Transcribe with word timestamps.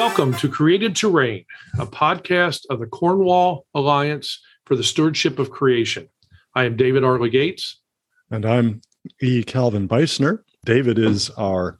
Welcome 0.00 0.32
to 0.36 0.48
Created 0.48 0.96
to 0.96 1.10
Reign, 1.10 1.44
a 1.78 1.84
podcast 1.84 2.64
of 2.70 2.80
the 2.80 2.86
Cornwall 2.86 3.66
Alliance 3.74 4.40
for 4.64 4.74
the 4.74 4.82
Stewardship 4.82 5.38
of 5.38 5.50
Creation. 5.50 6.08
I 6.54 6.64
am 6.64 6.74
David 6.74 7.04
R. 7.04 7.18
Legates. 7.18 7.78
And 8.30 8.46
I'm 8.46 8.80
E. 9.20 9.42
Calvin 9.42 9.86
Beisner. 9.86 10.38
David 10.64 10.98
is 10.98 11.28
our 11.36 11.76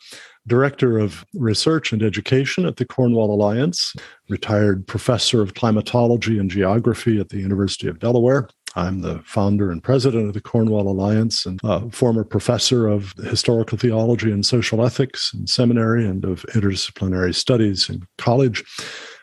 Director 0.46 0.98
of 0.98 1.24
Research 1.32 1.94
and 1.94 2.02
Education 2.02 2.66
at 2.66 2.76
the 2.76 2.84
Cornwall 2.84 3.34
Alliance, 3.34 3.96
retired 4.28 4.86
professor 4.86 5.40
of 5.40 5.54
climatology 5.54 6.38
and 6.38 6.50
geography 6.50 7.18
at 7.18 7.30
the 7.30 7.38
University 7.38 7.88
of 7.88 8.00
Delaware. 8.00 8.50
I'm 8.76 9.00
the 9.00 9.20
founder 9.24 9.70
and 9.70 9.82
president 9.82 10.28
of 10.28 10.34
the 10.34 10.40
Cornwall 10.40 10.88
Alliance 10.88 11.44
and 11.44 11.60
a 11.64 11.90
former 11.90 12.24
professor 12.24 12.86
of 12.86 13.12
historical 13.24 13.78
theology 13.78 14.30
and 14.30 14.46
social 14.46 14.84
ethics 14.84 15.32
in 15.34 15.46
seminary 15.46 16.06
and 16.06 16.24
of 16.24 16.44
interdisciplinary 16.54 17.34
studies 17.34 17.88
in 17.88 18.06
college. 18.18 18.62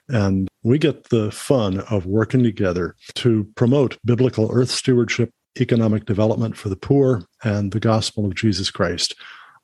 And 0.10 0.48
we 0.64 0.78
get 0.78 1.10
the 1.10 1.32
fun 1.32 1.80
of 1.90 2.06
working 2.06 2.44
together 2.44 2.96
to 3.16 3.48
promote 3.56 3.98
biblical 4.06 4.50
earth 4.52 4.72
stewardship, 4.72 5.32
economic 5.60 6.06
development 6.06 6.58
for 6.58 6.70
the 6.70 6.76
poor, 6.76 7.24
and 7.44 7.72
the 7.72 7.80
gospel 7.80 8.26
of 8.26 8.36
Jesus 8.36 8.70
Christ, 8.70 9.16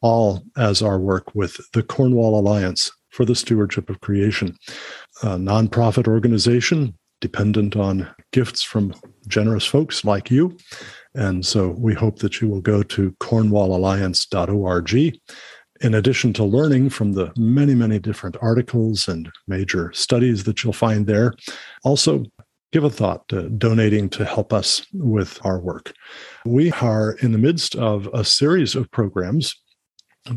all 0.02 0.44
as 0.58 0.82
our 0.82 1.00
work 1.00 1.34
with 1.36 1.60
the 1.74 1.84
Cornwall 1.84 2.40
Alliance 2.40 2.92
for 3.10 3.26
the 3.26 3.36
Stewardship 3.36 3.90
of 3.90 4.02
Creation, 4.02 4.58
a 5.22 5.38
nonprofit 5.38 6.08
organization 6.08 6.98
dependent 7.24 7.78
on 7.78 8.14
gifts 8.34 8.62
from 8.62 8.94
generous 9.30 9.66
folks 9.66 10.04
like 10.04 10.30
you. 10.30 10.58
And 11.16 11.46
so 11.46 11.70
we 11.70 11.94
hope 11.94 12.20
that 12.20 12.42
you 12.42 12.50
will 12.50 12.60
go 12.60 12.84
to 12.84 13.12
cornwallalliance.org. 13.22 15.20
In 15.80 15.94
addition 15.94 16.34
to 16.34 16.44
learning 16.44 16.90
from 16.90 17.14
the 17.14 17.32
many, 17.38 17.76
many 17.76 17.98
different 17.98 18.36
articles 18.42 19.08
and 19.08 19.32
major 19.48 19.90
studies 19.94 20.44
that 20.44 20.64
you'll 20.64 20.74
find 20.74 21.08
there, 21.08 21.34
also 21.86 22.26
give 22.74 22.84
a 22.84 22.90
thought 22.90 23.26
to 23.30 23.48
donating 23.52 24.10
to 24.10 24.26
help 24.26 24.52
us 24.52 24.86
with 24.92 25.40
our 25.46 25.60
work. 25.62 25.94
We 26.46 26.74
are 26.74 27.14
in 27.22 27.32
the 27.32 27.38
midst 27.38 27.74
of 27.78 28.10
a 28.14 28.26
series 28.26 28.76
of 28.76 28.92
programs 28.92 29.56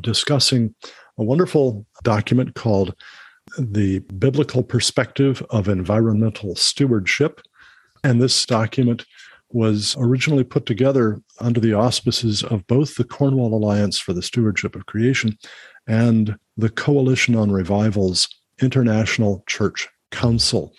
discussing 0.03 0.77
a 1.19 1.25
wonderful 1.25 1.85
document 2.05 2.55
called 2.55 2.95
the 3.59 4.01
biblical 4.01 4.63
perspective 4.63 5.43
of 5.51 5.69
environmental 5.69 6.55
stewardship. 6.57 7.41
And 8.05 8.21
this 8.21 8.47
document 8.47 9.05
was 9.51 9.97
originally 9.99 10.45
put 10.45 10.67
together 10.67 11.21
under 11.41 11.61
the 11.61 11.73
auspices 11.73 12.43
of 12.43 12.67
both 12.67 12.97
the 12.97 13.05
Cornwall 13.05 13.55
Alliance 13.55 13.99
for 13.99 14.13
the 14.13 14.23
Stewardship 14.23 14.75
of 14.75 14.87
Creation 14.87 15.39
and 15.87 16.37
the 16.57 16.69
Coalition 16.69 17.37
on 17.37 17.51
Revival's 17.53 18.29
International 18.61 19.45
Church 19.47 19.89
Council. 20.11 20.73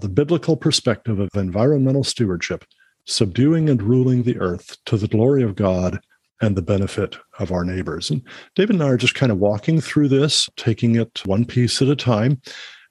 The 0.00 0.08
biblical 0.08 0.56
perspective 0.56 1.18
of 1.18 1.30
environmental 1.34 2.04
stewardship, 2.04 2.64
subduing 3.06 3.68
and 3.68 3.82
ruling 3.82 4.22
the 4.22 4.38
earth 4.38 4.76
to 4.86 4.96
the 4.96 5.08
glory 5.08 5.42
of 5.42 5.56
God 5.56 6.00
and 6.40 6.56
the 6.56 6.62
benefit 6.62 7.16
of 7.38 7.52
our 7.52 7.64
neighbors. 7.64 8.10
And 8.10 8.22
David 8.54 8.76
and 8.76 8.82
I 8.82 8.88
are 8.88 8.96
just 8.96 9.14
kind 9.14 9.30
of 9.30 9.38
walking 9.38 9.80
through 9.80 10.08
this, 10.08 10.48
taking 10.56 10.96
it 10.96 11.20
one 11.26 11.44
piece 11.44 11.80
at 11.82 11.88
a 11.88 11.96
time 11.96 12.40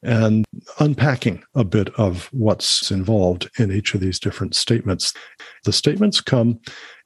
and 0.03 0.45
unpacking 0.79 1.43
a 1.55 1.63
bit 1.63 1.89
of 1.95 2.29
what's 2.31 2.89
involved 2.89 3.49
in 3.59 3.71
each 3.71 3.93
of 3.93 3.99
these 3.99 4.19
different 4.19 4.55
statements. 4.55 5.13
The 5.65 5.73
statements 5.73 6.21
come 6.21 6.59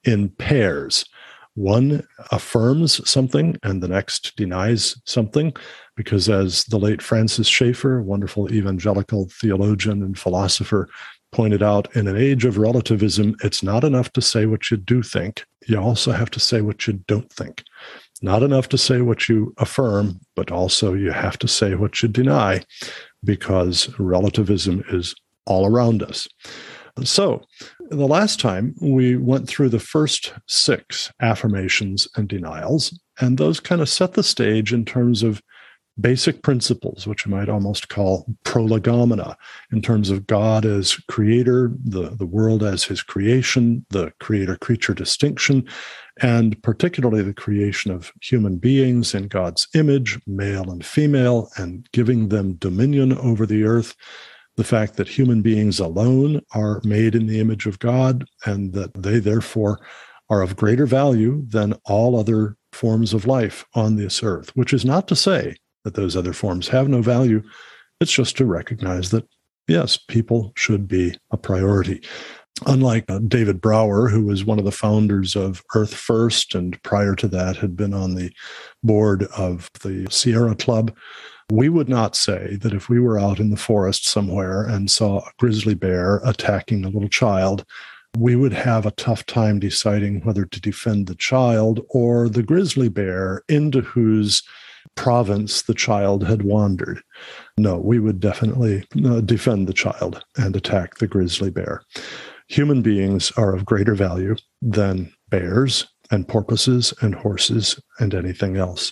in 0.03 0.29
pairs. 0.29 1.05
One 1.55 2.05
affirms 2.31 3.07
something 3.09 3.57
and 3.63 3.81
the 3.81 3.87
next 3.87 4.35
denies 4.35 4.99
something, 5.05 5.55
because 5.95 6.27
as 6.27 6.63
the 6.65 6.79
late 6.79 7.01
Francis 7.01 7.47
Schaeffer, 7.47 8.01
wonderful 8.01 8.51
evangelical 8.51 9.29
theologian 9.29 10.01
and 10.01 10.17
philosopher, 10.17 10.89
pointed 11.33 11.61
out 11.61 11.93
in 11.95 12.07
an 12.07 12.15
age 12.15 12.45
of 12.45 12.57
relativism, 12.57 13.35
it's 13.43 13.63
not 13.63 13.83
enough 13.83 14.11
to 14.13 14.21
say 14.21 14.45
what 14.45 14.71
you 14.71 14.77
do 14.77 15.01
think. 15.03 15.45
You 15.67 15.77
also 15.79 16.11
have 16.11 16.29
to 16.31 16.39
say 16.39 16.61
what 16.61 16.87
you 16.87 16.93
don't 17.07 17.31
think. 17.31 17.63
Not 18.21 18.43
enough 18.43 18.69
to 18.69 18.77
say 18.77 19.01
what 19.01 19.27
you 19.27 19.53
affirm, 19.57 20.21
but 20.35 20.51
also 20.51 20.93
you 20.93 21.11
have 21.11 21.37
to 21.39 21.47
say 21.47 21.75
what 21.75 22.01
you 22.01 22.07
deny 22.07 22.61
because 23.23 23.89
relativism 23.99 24.83
is 24.89 25.13
all 25.45 25.65
around 25.65 26.01
us. 26.03 26.27
So, 27.03 27.41
the 27.89 28.07
last 28.07 28.39
time 28.39 28.75
we 28.79 29.17
went 29.17 29.47
through 29.47 29.69
the 29.69 29.79
first 29.79 30.33
six 30.47 31.11
affirmations 31.19 32.07
and 32.15 32.29
denials, 32.29 32.97
and 33.19 33.37
those 33.37 33.59
kind 33.59 33.81
of 33.81 33.89
set 33.89 34.13
the 34.13 34.23
stage 34.23 34.71
in 34.71 34.85
terms 34.85 35.23
of 35.23 35.41
basic 35.99 36.41
principles, 36.41 37.05
which 37.05 37.25
you 37.25 37.31
might 37.31 37.49
almost 37.49 37.89
call 37.89 38.25
prolegomena, 38.43 39.37
in 39.71 39.81
terms 39.81 40.09
of 40.09 40.27
God 40.27 40.65
as 40.65 40.95
creator, 41.07 41.71
the, 41.83 42.09
the 42.09 42.25
world 42.25 42.63
as 42.63 42.83
his 42.83 43.03
creation, 43.03 43.85
the 43.89 44.11
creator 44.19 44.55
creature 44.55 44.93
distinction, 44.93 45.67
and 46.21 46.61
particularly 46.63 47.21
the 47.21 47.33
creation 47.33 47.91
of 47.91 48.11
human 48.21 48.57
beings 48.57 49.13
in 49.13 49.27
God's 49.27 49.67
image, 49.75 50.19
male 50.25 50.69
and 50.71 50.85
female, 50.85 51.49
and 51.57 51.87
giving 51.91 52.29
them 52.29 52.53
dominion 52.53 53.13
over 53.17 53.45
the 53.45 53.63
earth. 53.63 53.95
The 54.55 54.63
fact 54.63 54.97
that 54.97 55.07
human 55.07 55.41
beings 55.41 55.79
alone 55.79 56.41
are 56.53 56.79
made 56.83 57.15
in 57.15 57.25
the 57.25 57.39
image 57.39 57.65
of 57.65 57.79
God, 57.79 58.25
and 58.45 58.73
that 58.73 58.93
they 58.93 59.19
therefore 59.19 59.79
are 60.29 60.41
of 60.41 60.55
greater 60.55 60.85
value 60.85 61.43
than 61.47 61.73
all 61.85 62.17
other 62.17 62.55
forms 62.71 63.13
of 63.13 63.27
life 63.27 63.65
on 63.75 63.95
this 63.95 64.23
earth, 64.23 64.55
which 64.55 64.73
is 64.73 64.85
not 64.85 65.07
to 65.07 65.15
say 65.15 65.55
that 65.83 65.95
those 65.95 66.15
other 66.15 66.33
forms 66.33 66.67
have 66.69 66.87
no 66.87 67.01
value. 67.01 67.41
It's 67.99 68.11
just 68.11 68.37
to 68.37 68.45
recognize 68.45 69.11
that, 69.11 69.27
yes, 69.67 69.97
people 69.97 70.53
should 70.55 70.87
be 70.87 71.17
a 71.31 71.37
priority. 71.37 72.01
Unlike 72.65 73.05
uh, 73.09 73.19
David 73.19 73.59
Brower, 73.61 74.07
who 74.07 74.25
was 74.25 74.45
one 74.45 74.59
of 74.59 74.65
the 74.65 74.71
founders 74.71 75.35
of 75.35 75.63
Earth 75.75 75.93
First, 75.93 76.55
and 76.55 76.81
prior 76.83 77.15
to 77.15 77.27
that 77.29 77.57
had 77.57 77.75
been 77.75 77.93
on 77.93 78.15
the 78.15 78.31
board 78.83 79.23
of 79.37 79.69
the 79.81 80.07
Sierra 80.09 80.55
Club, 80.55 80.95
we 81.51 81.67
would 81.67 81.89
not 81.89 82.15
say 82.15 82.57
that 82.61 82.73
if 82.73 82.89
we 82.89 82.99
were 82.99 83.19
out 83.19 83.39
in 83.39 83.49
the 83.49 83.57
forest 83.57 84.07
somewhere 84.07 84.63
and 84.63 84.89
saw 84.89 85.19
a 85.19 85.31
grizzly 85.39 85.73
bear 85.73 86.21
attacking 86.23 86.85
a 86.85 86.89
little 86.89 87.09
child, 87.09 87.65
we 88.17 88.35
would 88.35 88.53
have 88.53 88.85
a 88.85 88.91
tough 88.91 89.25
time 89.25 89.59
deciding 89.59 90.21
whether 90.21 90.45
to 90.45 90.61
defend 90.61 91.07
the 91.07 91.15
child 91.15 91.81
or 91.89 92.29
the 92.29 92.43
grizzly 92.43 92.87
bear 92.87 93.41
into 93.49 93.81
whose 93.81 94.43
province 94.95 95.63
the 95.63 95.73
child 95.73 96.25
had 96.25 96.43
wandered. 96.43 97.01
No, 97.57 97.77
we 97.77 97.99
would 97.99 98.19
definitely 98.19 98.85
uh, 99.05 99.21
defend 99.21 99.67
the 99.67 99.73
child 99.73 100.23
and 100.37 100.55
attack 100.55 100.95
the 100.95 101.07
grizzly 101.07 101.49
bear. 101.49 101.83
Human 102.49 102.81
beings 102.81 103.31
are 103.37 103.55
of 103.55 103.65
greater 103.65 103.95
value 103.95 104.35
than 104.61 105.11
bears 105.29 105.87
and 106.11 106.27
porpoises 106.27 106.93
and 107.01 107.15
horses 107.15 107.79
and 107.99 108.13
anything 108.13 108.57
else. 108.57 108.91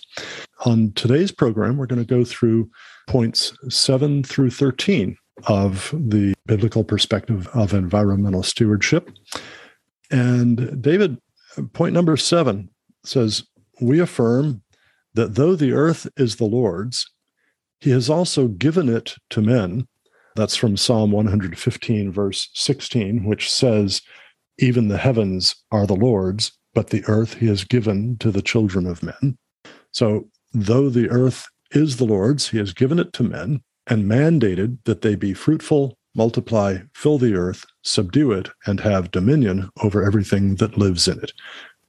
On 0.64 0.92
today's 0.92 1.32
program, 1.32 1.76
we're 1.76 1.86
going 1.86 2.04
to 2.04 2.14
go 2.14 2.24
through 2.24 2.70
points 3.08 3.52
7 3.68 4.22
through 4.24 4.50
13 4.50 5.16
of 5.46 5.94
the 5.96 6.34
biblical 6.46 6.84
perspective 6.84 7.48
of 7.48 7.72
environmental 7.72 8.42
stewardship. 8.42 9.10
And 10.10 10.80
David, 10.82 11.18
point 11.72 11.94
number 11.94 12.16
7 12.16 12.68
says, 13.04 13.44
We 13.80 14.00
affirm 14.00 14.62
that 15.14 15.34
though 15.34 15.54
the 15.54 15.72
earth 15.72 16.08
is 16.16 16.36
the 16.36 16.44
Lord's, 16.44 17.10
he 17.80 17.90
has 17.90 18.08
also 18.08 18.48
given 18.48 18.88
it 18.88 19.14
to 19.30 19.42
men. 19.42 19.86
That's 20.36 20.56
from 20.56 20.76
Psalm 20.76 21.10
115, 21.10 22.12
verse 22.12 22.48
16, 22.54 23.24
which 23.24 23.50
says, 23.50 24.00
Even 24.58 24.88
the 24.88 24.98
heavens 24.98 25.56
are 25.70 25.86
the 25.86 25.96
Lord's, 25.96 26.52
but 26.74 26.90
the 26.90 27.04
earth 27.06 27.34
he 27.34 27.48
has 27.48 27.64
given 27.64 28.16
to 28.18 28.30
the 28.30 28.42
children 28.42 28.86
of 28.86 29.02
men. 29.02 29.36
So, 29.90 30.28
though 30.52 30.88
the 30.88 31.10
earth 31.10 31.46
is 31.72 31.96
the 31.96 32.04
Lord's, 32.04 32.48
he 32.48 32.58
has 32.58 32.72
given 32.72 32.98
it 32.98 33.12
to 33.14 33.22
men 33.22 33.62
and 33.86 34.04
mandated 34.06 34.78
that 34.84 35.02
they 35.02 35.16
be 35.16 35.34
fruitful, 35.34 35.98
multiply, 36.14 36.78
fill 36.94 37.18
the 37.18 37.34
earth, 37.34 37.64
subdue 37.82 38.32
it, 38.32 38.48
and 38.66 38.80
have 38.80 39.10
dominion 39.10 39.70
over 39.82 40.04
everything 40.04 40.56
that 40.56 40.78
lives 40.78 41.08
in 41.08 41.18
it 41.18 41.32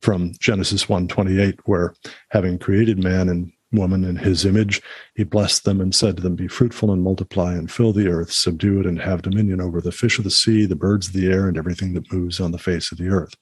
from 0.04 0.34
Genesis 0.38 0.86
1:28 0.90 1.60
where 1.64 1.94
having 2.30 2.60
created 2.60 3.02
man 3.02 3.30
and 3.30 3.54
woman 3.72 4.04
in 4.04 4.18
his 4.18 4.46
image 4.46 4.82
he 5.16 5.24
blessed 5.24 5.64
them 5.64 5.80
and 5.80 5.96
said 5.96 6.18
to 6.18 6.22
them 6.22 6.36
be 6.36 6.48
fruitful 6.48 6.92
and 6.92 7.02
multiply 7.02 7.54
and 7.54 7.72
fill 7.72 7.94
the 7.94 8.08
earth 8.08 8.32
subdue 8.32 8.82
it 8.82 8.86
and 8.86 9.02
have 9.02 9.22
dominion 9.24 9.60
over 9.62 9.82
the 9.82 9.94
fish 9.94 10.18
of 10.20 10.26
the 10.26 10.30
sea 10.30 10.66
the 10.66 10.76
birds 10.76 11.08
of 11.08 11.14
the 11.14 11.32
air 11.32 11.48
and 11.48 11.58
everything 11.58 11.94
that 11.94 12.12
moves 12.12 12.40
on 12.40 12.52
the 12.52 12.60
face 12.60 12.92
of 12.92 12.98
the 12.98 13.08
earth. 13.08 13.34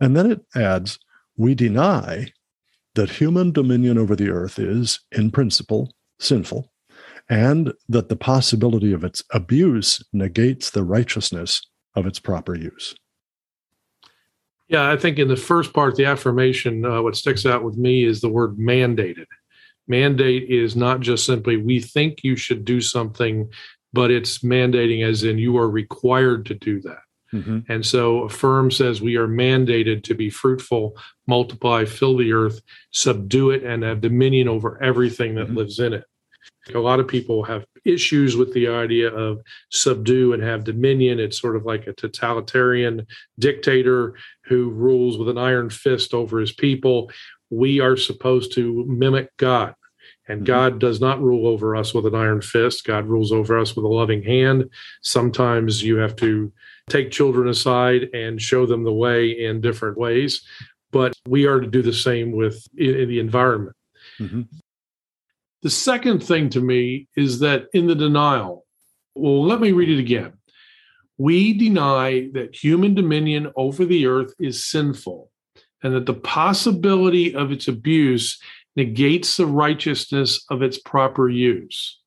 And 0.00 0.16
then 0.16 0.30
it 0.30 0.40
adds 0.54 1.00
we 1.36 1.54
deny 1.54 2.28
that 2.94 3.10
human 3.10 3.50
dominion 3.50 3.98
over 3.98 4.14
the 4.14 4.30
earth 4.30 4.58
is 4.58 5.00
in 5.10 5.30
principle 5.32 5.92
sinful 6.20 6.72
and 7.28 7.74
that 7.88 8.08
the 8.08 8.16
possibility 8.16 8.92
of 8.92 9.02
its 9.02 9.22
abuse 9.32 10.02
negates 10.12 10.70
the 10.70 10.84
righteousness 10.84 11.60
of 11.96 12.06
its 12.06 12.20
proper 12.20 12.54
use 12.54 12.94
yeah, 14.68 14.90
I 14.90 14.96
think 14.96 15.18
in 15.18 15.28
the 15.28 15.36
first 15.36 15.72
part, 15.72 15.96
the 15.96 16.06
affirmation, 16.06 16.84
uh, 16.84 17.02
what 17.02 17.16
sticks 17.16 17.46
out 17.46 17.62
with 17.62 17.76
me 17.76 18.04
is 18.04 18.20
the 18.20 18.28
word 18.28 18.56
mandated. 18.56 19.26
Mandate 19.88 20.50
is 20.50 20.74
not 20.74 21.00
just 21.00 21.24
simply 21.24 21.56
we 21.56 21.80
think 21.80 22.24
you 22.24 22.34
should 22.36 22.64
do 22.64 22.80
something, 22.80 23.48
but 23.92 24.10
it's 24.10 24.38
mandating 24.38 25.04
as 25.08 25.22
in 25.22 25.38
you 25.38 25.56
are 25.58 25.70
required 25.70 26.46
to 26.46 26.54
do 26.54 26.80
that. 26.82 26.98
Mm-hmm. 27.32 27.60
And 27.70 27.84
so 27.84 28.22
Affirm 28.22 28.70
says 28.70 29.00
we 29.00 29.16
are 29.16 29.28
mandated 29.28 30.02
to 30.04 30.14
be 30.14 30.30
fruitful, 30.30 30.96
multiply, 31.26 31.84
fill 31.84 32.16
the 32.16 32.32
earth, 32.32 32.60
subdue 32.92 33.50
it, 33.50 33.62
and 33.62 33.82
have 33.82 34.00
dominion 34.00 34.48
over 34.48 34.82
everything 34.82 35.34
that 35.36 35.46
mm-hmm. 35.46 35.56
lives 35.56 35.78
in 35.78 35.92
it. 35.92 36.04
A 36.74 36.78
lot 36.78 36.98
of 36.98 37.06
people 37.06 37.44
have 37.44 37.64
issues 37.84 38.36
with 38.36 38.52
the 38.52 38.68
idea 38.68 39.08
of 39.08 39.40
subdue 39.70 40.32
and 40.32 40.42
have 40.42 40.64
dominion. 40.64 41.20
It's 41.20 41.40
sort 41.40 41.56
of 41.56 41.64
like 41.64 41.86
a 41.86 41.92
totalitarian 41.92 43.06
dictator 43.38 44.14
who 44.46 44.70
rules 44.70 45.18
with 45.18 45.28
an 45.28 45.38
iron 45.38 45.70
fist 45.70 46.14
over 46.14 46.38
his 46.38 46.52
people. 46.52 47.10
We 47.50 47.80
are 47.80 47.96
supposed 47.96 48.52
to 48.54 48.84
mimic 48.88 49.36
God. 49.36 49.74
And 50.28 50.40
mm-hmm. 50.40 50.46
God 50.46 50.78
does 50.80 51.00
not 51.00 51.22
rule 51.22 51.46
over 51.46 51.76
us 51.76 51.94
with 51.94 52.06
an 52.06 52.14
iron 52.14 52.40
fist. 52.40 52.84
God 52.84 53.06
rules 53.06 53.32
over 53.32 53.58
us 53.58 53.76
with 53.76 53.84
a 53.84 53.88
loving 53.88 54.22
hand. 54.22 54.70
Sometimes 55.02 55.82
you 55.82 55.96
have 55.96 56.16
to 56.16 56.52
take 56.88 57.10
children 57.10 57.48
aside 57.48 58.08
and 58.14 58.40
show 58.40 58.66
them 58.66 58.84
the 58.84 58.92
way 58.92 59.30
in 59.30 59.60
different 59.60 59.98
ways. 59.98 60.42
But 60.92 61.14
we 61.28 61.46
are 61.46 61.60
to 61.60 61.66
do 61.66 61.82
the 61.82 61.92
same 61.92 62.32
with 62.32 62.66
in 62.76 63.08
the 63.08 63.18
environment. 63.18 63.76
Mm-hmm. 64.20 64.42
The 65.62 65.70
second 65.70 66.22
thing 66.22 66.48
to 66.50 66.60
me 66.60 67.08
is 67.16 67.40
that 67.40 67.66
in 67.72 67.86
the 67.86 67.94
denial, 67.94 68.64
well, 69.14 69.44
let 69.44 69.60
me 69.60 69.72
read 69.72 69.90
it 69.90 69.98
again. 69.98 70.34
We 71.18 71.52
deny 71.54 72.28
that 72.34 72.54
human 72.54 72.94
dominion 72.94 73.52
over 73.56 73.84
the 73.84 74.06
earth 74.06 74.34
is 74.38 74.64
sinful 74.64 75.30
and 75.82 75.94
that 75.94 76.06
the 76.06 76.14
possibility 76.14 77.34
of 77.34 77.52
its 77.52 77.68
abuse 77.68 78.38
negates 78.74 79.36
the 79.36 79.46
righteousness 79.46 80.44
of 80.50 80.62
its 80.62 80.78
proper 80.78 81.28
use. 81.28 81.98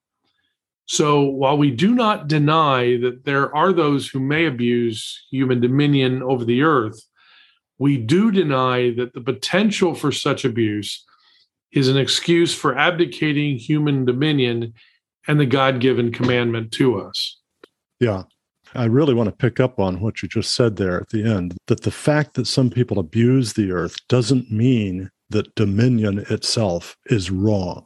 So 0.85 1.23
while 1.23 1.57
we 1.57 1.71
do 1.71 1.93
not 1.93 2.27
deny 2.27 2.97
that 2.97 3.23
there 3.23 3.55
are 3.55 3.73
those 3.73 4.07
who 4.07 4.19
may 4.19 4.45
abuse 4.45 5.23
human 5.31 5.61
dominion 5.61 6.23
over 6.23 6.43
the 6.43 6.63
earth, 6.63 6.99
we 7.77 7.97
do 7.97 8.31
deny 8.31 8.91
that 8.95 9.13
the 9.13 9.21
potential 9.21 9.95
for 9.95 10.11
such 10.11 10.45
abuse 10.45 11.05
is 11.71 11.87
an 11.87 11.97
excuse 11.97 12.53
for 12.53 12.77
abdicating 12.77 13.57
human 13.57 14.03
dominion 14.05 14.73
and 15.27 15.39
the 15.39 15.45
God 15.45 15.79
given 15.79 16.11
commandment 16.11 16.71
to 16.73 16.99
us. 16.99 17.39
Yeah. 17.99 18.23
I 18.75 18.85
really 18.85 19.13
want 19.13 19.27
to 19.27 19.35
pick 19.35 19.59
up 19.59 19.79
on 19.79 19.99
what 19.99 20.21
you 20.21 20.29
just 20.29 20.53
said 20.53 20.75
there 20.75 20.99
at 20.99 21.09
the 21.09 21.23
end 21.23 21.57
that 21.67 21.81
the 21.81 21.91
fact 21.91 22.35
that 22.35 22.47
some 22.47 22.69
people 22.69 22.99
abuse 22.99 23.53
the 23.53 23.71
earth 23.71 23.95
doesn't 24.07 24.51
mean 24.51 25.09
that 25.29 25.53
dominion 25.55 26.25
itself 26.29 26.97
is 27.07 27.31
wrong. 27.31 27.85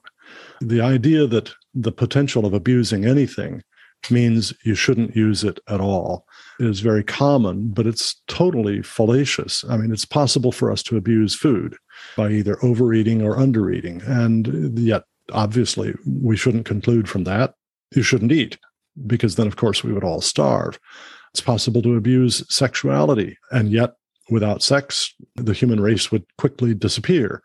The 0.62 0.82
idea 0.82 1.28
that 1.28 1.52
the 1.74 1.92
potential 1.92 2.46
of 2.46 2.54
abusing 2.54 3.06
anything 3.06 3.64
means 4.12 4.54
you 4.64 4.76
shouldn't 4.76 5.16
use 5.16 5.44
it 5.44 5.60
at 5.70 5.80
all 5.80 6.26
is 6.60 6.82
very 6.82 7.04
common, 7.04 7.70
but 7.70 7.88
it's 7.88 8.22
totally 8.28 8.82
fallacious. 8.82 9.64
I 9.70 9.78
mean, 9.78 9.92
it's 9.92 10.06
possible 10.06 10.52
for 10.52 10.72
us 10.72 10.84
to 10.84 10.98
abuse 10.98 11.36
food 11.36 11.76
by 12.18 12.30
either 12.32 12.64
overeating 12.64 13.22
or 13.22 13.38
undereating. 13.38 14.06
And 14.08 14.78
yet, 14.78 15.04
obviously, 15.32 15.94
we 16.06 16.36
shouldn't 16.36 16.66
conclude 16.66 17.08
from 17.08 17.24
that 17.26 17.56
you 17.96 18.04
shouldn't 18.04 18.32
eat, 18.32 18.58
because 19.06 19.36
then, 19.36 19.48
of 19.48 19.56
course, 19.56 19.84
we 19.84 19.94
would 19.94 20.04
all 20.04 20.22
starve. 20.22 20.80
It's 21.32 21.42
possible 21.42 21.82
to 21.82 21.96
abuse 21.96 22.44
sexuality, 22.54 23.38
and 23.52 23.72
yet, 23.72 23.96
without 24.30 24.64
sex, 24.64 25.14
the 25.36 25.54
human 25.54 25.80
race 25.80 26.12
would 26.12 26.26
quickly 26.38 26.74
disappear. 26.74 27.42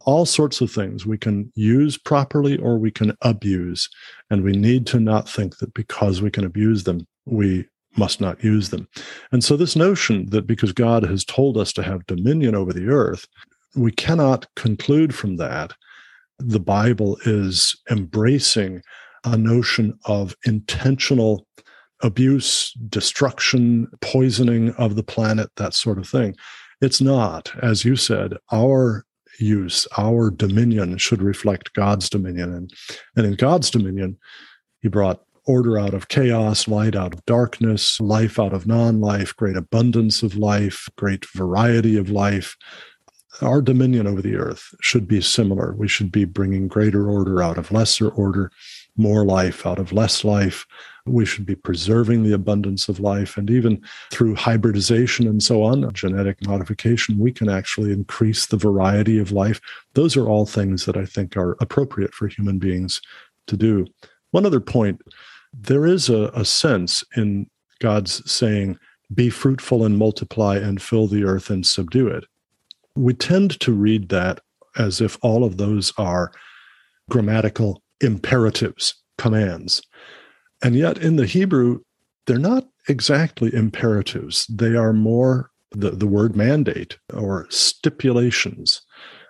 All 0.00 0.26
sorts 0.26 0.60
of 0.60 0.70
things 0.70 1.06
we 1.06 1.18
can 1.18 1.52
use 1.54 1.98
properly 1.98 2.56
or 2.58 2.78
we 2.78 2.90
can 2.90 3.16
abuse. 3.22 3.88
And 4.30 4.42
we 4.42 4.52
need 4.52 4.86
to 4.88 5.00
not 5.00 5.28
think 5.28 5.58
that 5.58 5.74
because 5.74 6.22
we 6.22 6.30
can 6.30 6.44
abuse 6.44 6.84
them, 6.84 7.06
we 7.26 7.66
must 7.96 8.20
not 8.20 8.42
use 8.42 8.70
them. 8.70 8.88
And 9.32 9.42
so, 9.42 9.56
this 9.56 9.76
notion 9.76 10.26
that 10.30 10.46
because 10.46 10.72
God 10.72 11.02
has 11.04 11.24
told 11.24 11.56
us 11.56 11.72
to 11.74 11.82
have 11.82 12.06
dominion 12.06 12.54
over 12.54 12.72
the 12.72 12.88
earth, 12.88 13.26
we 13.74 13.92
cannot 13.92 14.46
conclude 14.56 15.14
from 15.14 15.36
that 15.36 15.72
the 16.38 16.60
Bible 16.60 17.18
is 17.24 17.76
embracing 17.90 18.82
a 19.32 19.38
notion 19.38 19.98
of 20.04 20.34
intentional 20.44 21.46
abuse, 22.02 22.72
destruction, 22.88 23.88
poisoning 24.00 24.72
of 24.74 24.94
the 24.94 25.02
planet, 25.02 25.50
that 25.56 25.74
sort 25.74 25.98
of 25.98 26.08
thing. 26.08 26.36
It's 26.80 27.00
not. 27.00 27.50
As 27.60 27.84
you 27.84 27.96
said, 27.96 28.34
our 28.52 29.04
use, 29.40 29.86
our 29.96 30.30
dominion 30.30 30.98
should 30.98 31.22
reflect 31.22 31.72
God's 31.74 32.08
dominion. 32.08 32.52
And, 32.54 32.72
and 33.16 33.26
in 33.26 33.34
God's 33.34 33.70
dominion, 33.70 34.18
He 34.80 34.88
brought 34.88 35.22
order 35.46 35.78
out 35.78 35.94
of 35.94 36.08
chaos, 36.08 36.68
light 36.68 36.94
out 36.94 37.14
of 37.14 37.24
darkness, 37.24 37.98
life 38.00 38.38
out 38.38 38.52
of 38.52 38.66
non 38.66 39.00
life, 39.00 39.34
great 39.34 39.56
abundance 39.56 40.22
of 40.22 40.36
life, 40.36 40.88
great 40.96 41.24
variety 41.34 41.96
of 41.96 42.10
life, 42.10 42.56
our 43.42 43.62
dominion 43.62 44.06
over 44.06 44.22
the 44.22 44.36
earth 44.36 44.74
should 44.80 45.06
be 45.06 45.20
similar. 45.20 45.74
We 45.76 45.88
should 45.88 46.10
be 46.10 46.24
bringing 46.24 46.68
greater 46.68 47.08
order 47.08 47.42
out 47.42 47.58
of 47.58 47.70
lesser 47.70 48.08
order, 48.08 48.50
more 48.98 49.24
life 49.24 49.66
out 49.66 49.78
of 49.78 49.92
less 49.92 50.24
life. 50.24 50.66
We 51.06 51.24
should 51.24 51.46
be 51.46 51.54
preserving 51.54 52.22
the 52.22 52.34
abundance 52.34 52.88
of 52.88 53.00
life. 53.00 53.36
And 53.36 53.48
even 53.50 53.82
through 54.10 54.34
hybridization 54.34 55.26
and 55.26 55.42
so 55.42 55.62
on, 55.62 55.90
genetic 55.94 56.46
modification, 56.46 57.18
we 57.18 57.32
can 57.32 57.48
actually 57.48 57.92
increase 57.92 58.46
the 58.46 58.56
variety 58.56 59.18
of 59.18 59.32
life. 59.32 59.60
Those 59.94 60.16
are 60.16 60.28
all 60.28 60.44
things 60.44 60.84
that 60.84 60.96
I 60.96 61.06
think 61.06 61.36
are 61.36 61.56
appropriate 61.60 62.12
for 62.12 62.28
human 62.28 62.58
beings 62.58 63.00
to 63.46 63.56
do. 63.56 63.86
One 64.32 64.44
other 64.44 64.60
point 64.60 65.00
there 65.54 65.86
is 65.86 66.10
a, 66.10 66.30
a 66.34 66.44
sense 66.44 67.02
in 67.16 67.48
God's 67.78 68.30
saying, 68.30 68.78
Be 69.14 69.30
fruitful 69.30 69.82
and 69.82 69.96
multiply 69.96 70.56
and 70.56 70.82
fill 70.82 71.06
the 71.06 71.24
earth 71.24 71.48
and 71.48 71.64
subdue 71.64 72.08
it 72.08 72.24
we 72.98 73.14
tend 73.14 73.58
to 73.60 73.72
read 73.72 74.08
that 74.08 74.40
as 74.76 75.00
if 75.00 75.16
all 75.22 75.44
of 75.44 75.56
those 75.56 75.92
are 75.96 76.32
grammatical 77.08 77.82
imperatives, 78.00 78.94
commands. 79.16 79.82
And 80.62 80.74
yet 80.74 80.98
in 80.98 81.16
the 81.16 81.26
Hebrew, 81.26 81.80
they're 82.26 82.38
not 82.38 82.68
exactly 82.88 83.52
imperatives. 83.54 84.46
They 84.46 84.74
are 84.74 84.92
more 84.92 85.50
the, 85.72 85.90
the 85.90 86.06
word 86.06 86.34
mandate 86.34 86.98
or 87.12 87.46
stipulations 87.50 88.80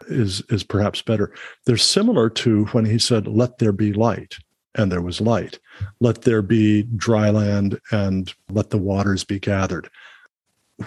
is, 0.09 0.43
is 0.51 0.63
perhaps 0.63 1.03
better. 1.03 1.33
They're 1.67 1.77
similar 1.77 2.31
to 2.31 2.67
when 2.67 2.85
he 2.85 2.99
said, 2.99 3.27
Let 3.27 3.59
there 3.59 3.73
be 3.73 3.93
light, 3.93 4.37
and 4.75 4.91
there 4.91 5.03
was 5.03 5.21
light. 5.21 5.59
Let 6.01 6.23
there 6.23 6.43
be 6.43 6.85
dry 6.97 7.31
land, 7.31 7.81
and 7.91 8.33
let 8.51 8.71
the 8.71 8.79
waters 8.79 9.25
be 9.25 9.39
gathered. 9.39 9.91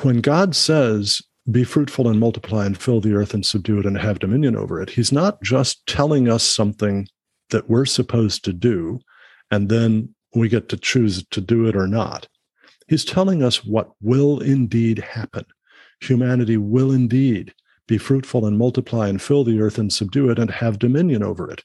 When 0.01 0.21
God 0.21 0.55
says, 0.55 1.21
be 1.49 1.63
fruitful 1.63 2.07
and 2.07 2.19
multiply 2.19 2.65
and 2.65 2.77
fill 2.77 3.01
the 3.01 3.13
earth 3.13 3.33
and 3.33 3.45
subdue 3.45 3.79
it 3.79 3.85
and 3.85 3.97
have 3.97 4.19
dominion 4.19 4.55
over 4.55 4.79
it. 4.81 4.91
He's 4.91 5.11
not 5.11 5.41
just 5.41 5.85
telling 5.87 6.29
us 6.29 6.43
something 6.43 7.07
that 7.51 7.69
we're 7.69 7.85
supposed 7.85 8.43
to 8.45 8.53
do, 8.53 8.99
and 9.49 9.69
then 9.69 10.13
we 10.35 10.49
get 10.49 10.69
to 10.69 10.77
choose 10.77 11.25
to 11.27 11.41
do 11.41 11.67
it 11.67 11.75
or 11.75 11.87
not. 11.87 12.27
He's 12.87 13.05
telling 13.05 13.43
us 13.43 13.63
what 13.63 13.91
will 14.01 14.41
indeed 14.41 14.99
happen. 14.99 15.45
Humanity 16.01 16.57
will 16.57 16.91
indeed 16.91 17.53
be 17.87 17.97
fruitful 17.97 18.45
and 18.45 18.57
multiply 18.57 19.07
and 19.07 19.21
fill 19.21 19.43
the 19.43 19.61
earth 19.61 19.77
and 19.77 19.91
subdue 19.91 20.29
it 20.29 20.39
and 20.39 20.49
have 20.49 20.79
dominion 20.79 21.23
over 21.23 21.49
it. 21.49 21.63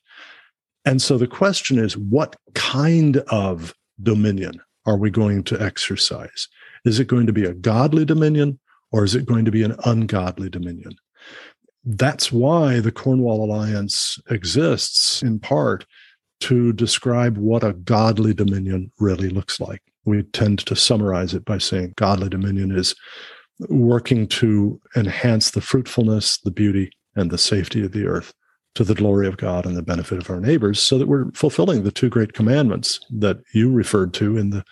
And 0.84 1.00
so 1.02 1.18
the 1.18 1.26
question 1.26 1.78
is 1.78 1.96
what 1.96 2.36
kind 2.54 3.18
of 3.28 3.74
dominion 4.02 4.60
are 4.86 4.96
we 4.96 5.10
going 5.10 5.42
to 5.44 5.60
exercise? 5.60 6.48
Is 6.84 7.00
it 7.00 7.08
going 7.08 7.26
to 7.26 7.32
be 7.32 7.44
a 7.44 7.54
godly 7.54 8.04
dominion 8.04 8.58
or 8.92 9.04
is 9.04 9.14
it 9.14 9.26
going 9.26 9.44
to 9.44 9.50
be 9.50 9.62
an 9.62 9.76
ungodly 9.84 10.48
dominion? 10.48 10.96
That's 11.88 12.32
why 12.32 12.80
the 12.80 12.90
Cornwall 12.90 13.44
Alliance 13.44 14.18
exists 14.28 15.22
in 15.22 15.38
part 15.38 15.86
to 16.40 16.72
describe 16.72 17.38
what 17.38 17.62
a 17.62 17.74
godly 17.74 18.34
dominion 18.34 18.90
really 18.98 19.28
looks 19.28 19.60
like. 19.60 19.80
We 20.04 20.24
tend 20.24 20.58
to 20.66 20.74
summarize 20.74 21.32
it 21.32 21.44
by 21.44 21.58
saying 21.58 21.94
godly 21.96 22.28
dominion 22.28 22.76
is 22.76 22.94
working 23.68 24.26
to 24.26 24.80
enhance 24.96 25.52
the 25.52 25.60
fruitfulness, 25.60 26.38
the 26.38 26.50
beauty, 26.50 26.90
and 27.14 27.30
the 27.30 27.38
safety 27.38 27.84
of 27.84 27.92
the 27.92 28.06
earth 28.06 28.34
to 28.74 28.82
the 28.82 28.94
glory 28.94 29.28
of 29.28 29.36
God 29.36 29.64
and 29.64 29.76
the 29.76 29.82
benefit 29.82 30.18
of 30.18 30.28
our 30.28 30.40
neighbors, 30.40 30.80
so 30.80 30.98
that 30.98 31.08
we're 31.08 31.30
fulfilling 31.32 31.84
the 31.84 31.92
two 31.92 32.10
great 32.10 32.34
commandments 32.34 33.00
that 33.10 33.38
you 33.54 33.70
referred 33.70 34.12
to 34.14 34.36
in 34.36 34.50
the 34.50 34.64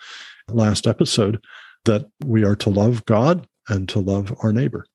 last 0.49 0.85
episode 0.85 1.41
that 1.85 2.05
we 2.25 2.43
are 2.43 2.55
to 2.57 2.69
love 2.69 3.05
God 3.05 3.47
and 3.69 3.89
to 3.89 3.99
love 3.99 4.35
our 4.43 4.51
neighbor. 4.51 4.85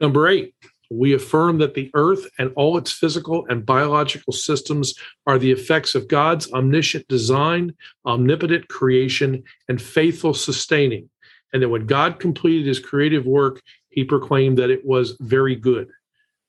Number 0.00 0.28
eight, 0.28 0.54
we 0.90 1.14
affirm 1.14 1.58
that 1.58 1.74
the 1.74 1.90
earth 1.94 2.26
and 2.38 2.52
all 2.54 2.78
its 2.78 2.92
physical 2.92 3.46
and 3.48 3.66
biological 3.66 4.32
systems 4.32 4.94
are 5.26 5.38
the 5.38 5.50
effects 5.50 5.94
of 5.94 6.08
God's 6.08 6.52
omniscient 6.52 7.08
design, 7.08 7.74
omnipotent 8.04 8.68
creation, 8.68 9.42
and 9.68 9.80
faithful 9.80 10.34
sustaining. 10.34 11.10
And 11.52 11.62
that 11.62 11.68
when 11.68 11.86
God 11.86 12.20
completed 12.20 12.66
his 12.66 12.78
creative 12.78 13.26
work, 13.26 13.62
he 13.88 14.04
proclaimed 14.04 14.58
that 14.58 14.70
it 14.70 14.84
was 14.84 15.16
very 15.20 15.56
good. 15.56 15.88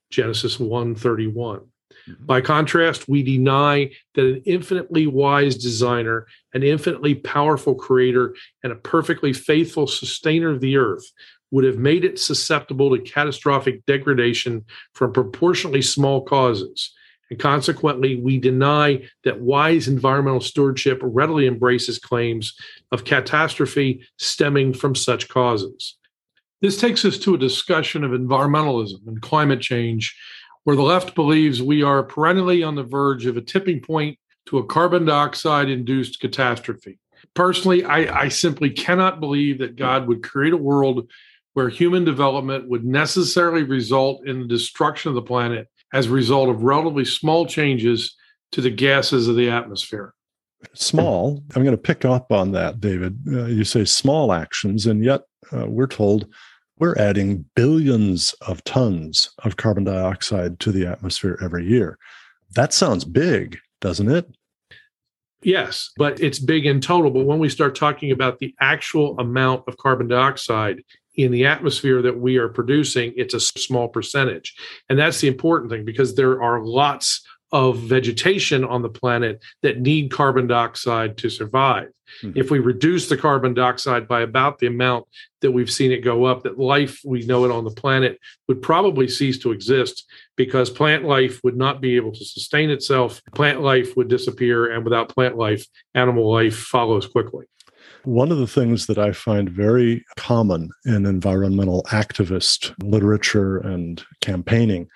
Genesis 0.09 0.57
1:31. 0.57 1.67
Mm-hmm. 2.07 2.25
By 2.25 2.41
contrast, 2.41 3.07
we 3.09 3.23
deny 3.23 3.91
that 4.15 4.25
an 4.25 4.41
infinitely 4.45 5.07
wise 5.07 5.57
designer, 5.57 6.27
an 6.53 6.63
infinitely 6.63 7.15
powerful 7.15 7.75
creator, 7.75 8.35
and 8.63 8.71
a 8.71 8.77
perfectly 8.77 9.33
faithful 9.33 9.87
sustainer 9.87 10.49
of 10.49 10.61
the 10.61 10.77
earth 10.77 11.11
would 11.51 11.63
have 11.63 11.77
made 11.77 12.03
it 12.03 12.19
susceptible 12.19 12.95
to 12.95 13.01
catastrophic 13.01 13.85
degradation 13.85 14.65
from 14.93 15.13
proportionally 15.13 15.81
small 15.81 16.21
causes. 16.21 16.93
And 17.29 17.39
consequently, 17.39 18.15
we 18.15 18.37
deny 18.37 19.07
that 19.23 19.41
wise 19.41 19.87
environmental 19.87 20.41
stewardship 20.41 20.99
readily 21.01 21.47
embraces 21.47 21.99
claims 21.99 22.53
of 22.91 23.03
catastrophe 23.03 24.05
stemming 24.17 24.73
from 24.73 24.95
such 24.95 25.27
causes. 25.27 25.95
This 26.61 26.79
takes 26.79 27.05
us 27.05 27.17
to 27.19 27.35
a 27.35 27.39
discussion 27.39 28.03
of 28.03 28.11
environmentalism 28.11 29.07
and 29.07 29.21
climate 29.21 29.61
change 29.61 30.15
where 30.63 30.75
the 30.75 30.81
left 30.81 31.15
believes 31.15 31.61
we 31.61 31.83
are 31.83 32.03
perennially 32.03 32.63
on 32.63 32.75
the 32.75 32.83
verge 32.83 33.25
of 33.25 33.37
a 33.37 33.41
tipping 33.41 33.79
point 33.79 34.17
to 34.47 34.57
a 34.57 34.65
carbon 34.65 35.05
dioxide 35.05 35.69
induced 35.69 36.19
catastrophe. 36.19 36.99
Personally, 37.33 37.83
I, 37.83 38.23
I, 38.23 38.27
simply 38.29 38.69
cannot 38.71 39.19
believe 39.19 39.59
that 39.59 39.75
God 39.75 40.07
would 40.07 40.23
create 40.23 40.53
a 40.53 40.57
world 40.57 41.09
where 41.57 41.69
human 41.69 42.03
development 42.03 42.69
would 42.69 42.85
necessarily 42.85 43.63
result 43.63 44.27
in 44.27 44.41
the 44.41 44.47
destruction 44.47 45.09
of 45.09 45.15
the 45.15 45.21
planet 45.23 45.67
as 45.91 46.05
a 46.05 46.11
result 46.11 46.49
of 46.49 46.61
relatively 46.61 47.03
small 47.03 47.47
changes 47.47 48.15
to 48.51 48.61
the 48.61 48.69
gases 48.69 49.27
of 49.27 49.35
the 49.35 49.49
atmosphere. 49.49 50.13
Small, 50.75 51.43
I'm 51.55 51.63
going 51.63 51.75
to 51.75 51.81
pick 51.81 52.05
up 52.05 52.31
on 52.31 52.51
that, 52.51 52.79
David. 52.79 53.17
Uh, 53.27 53.45
you 53.45 53.63
say 53.63 53.85
small 53.85 54.33
actions, 54.33 54.85
and 54.85 55.03
yet 55.03 55.21
uh, 55.51 55.65
we're 55.65 55.87
told 55.87 56.27
we're 56.77 56.95
adding 56.95 57.43
billions 57.55 58.35
of 58.41 58.63
tons 58.63 59.31
of 59.43 59.57
carbon 59.57 59.85
dioxide 59.85 60.59
to 60.59 60.71
the 60.71 60.85
atmosphere 60.85 61.39
every 61.41 61.65
year. 61.65 61.97
That 62.51 62.71
sounds 62.71 63.03
big, 63.03 63.57
doesn't 63.81 64.11
it? 64.11 64.29
Yes, 65.41 65.89
but 65.97 66.19
it's 66.19 66.37
big 66.37 66.67
in 66.67 66.81
total. 66.81 67.09
But 67.09 67.25
when 67.25 67.39
we 67.39 67.49
start 67.49 67.73
talking 67.73 68.11
about 68.11 68.37
the 68.37 68.53
actual 68.59 69.19
amount 69.19 69.63
of 69.67 69.77
carbon 69.77 70.07
dioxide 70.07 70.83
in 71.17 71.31
the 71.31 71.45
atmosphere 71.45 72.01
that 72.03 72.19
we 72.19 72.37
are 72.37 72.47
producing, 72.47 73.13
it's 73.17 73.33
a 73.33 73.39
small 73.39 73.87
percentage. 73.89 74.55
And 74.87 74.97
that's 74.97 75.19
the 75.19 75.27
important 75.27 75.71
thing 75.71 75.83
because 75.83 76.15
there 76.15 76.41
are 76.41 76.63
lots 76.63 77.25
of 77.51 77.79
vegetation 77.79 78.63
on 78.63 78.81
the 78.81 78.89
planet 78.89 79.41
that 79.63 79.79
need 79.79 80.11
carbon 80.11 80.47
dioxide 80.47 81.17
to 81.17 81.29
survive. 81.29 81.89
Mm-hmm. 82.21 82.37
If 82.37 82.51
we 82.51 82.59
reduce 82.59 83.09
the 83.09 83.17
carbon 83.17 83.53
dioxide 83.53 84.07
by 84.07 84.21
about 84.21 84.59
the 84.59 84.67
amount 84.67 85.07
that 85.41 85.51
we've 85.51 85.71
seen 85.71 85.91
it 85.91 86.03
go 86.03 86.25
up, 86.25 86.43
that 86.43 86.59
life 86.59 86.99
we 87.05 87.25
know 87.25 87.45
it 87.45 87.51
on 87.51 87.63
the 87.63 87.71
planet 87.71 88.19
would 88.47 88.61
probably 88.61 89.07
cease 89.07 89.39
to 89.39 89.51
exist 89.51 90.05
because 90.35 90.69
plant 90.69 91.05
life 91.05 91.39
would 91.43 91.57
not 91.57 91.81
be 91.81 91.95
able 91.95 92.11
to 92.11 92.25
sustain 92.25 92.69
itself. 92.69 93.21
Plant 93.33 93.61
life 93.61 93.95
would 93.95 94.07
disappear, 94.07 94.71
and 94.71 94.83
without 94.83 95.09
plant 95.09 95.37
life, 95.37 95.65
animal 95.95 96.31
life 96.31 96.55
follows 96.55 97.07
quickly. 97.07 97.45
One 98.03 98.31
of 98.31 98.37
the 98.37 98.47
things 98.47 98.87
that 98.87 98.97
I 98.97 99.11
find 99.11 99.49
very 99.49 100.05
common 100.15 100.69
in 100.85 101.05
environmental 101.05 101.83
activist 101.89 102.73
literature 102.83 103.57
and 103.57 104.03
campaigning 104.21 104.87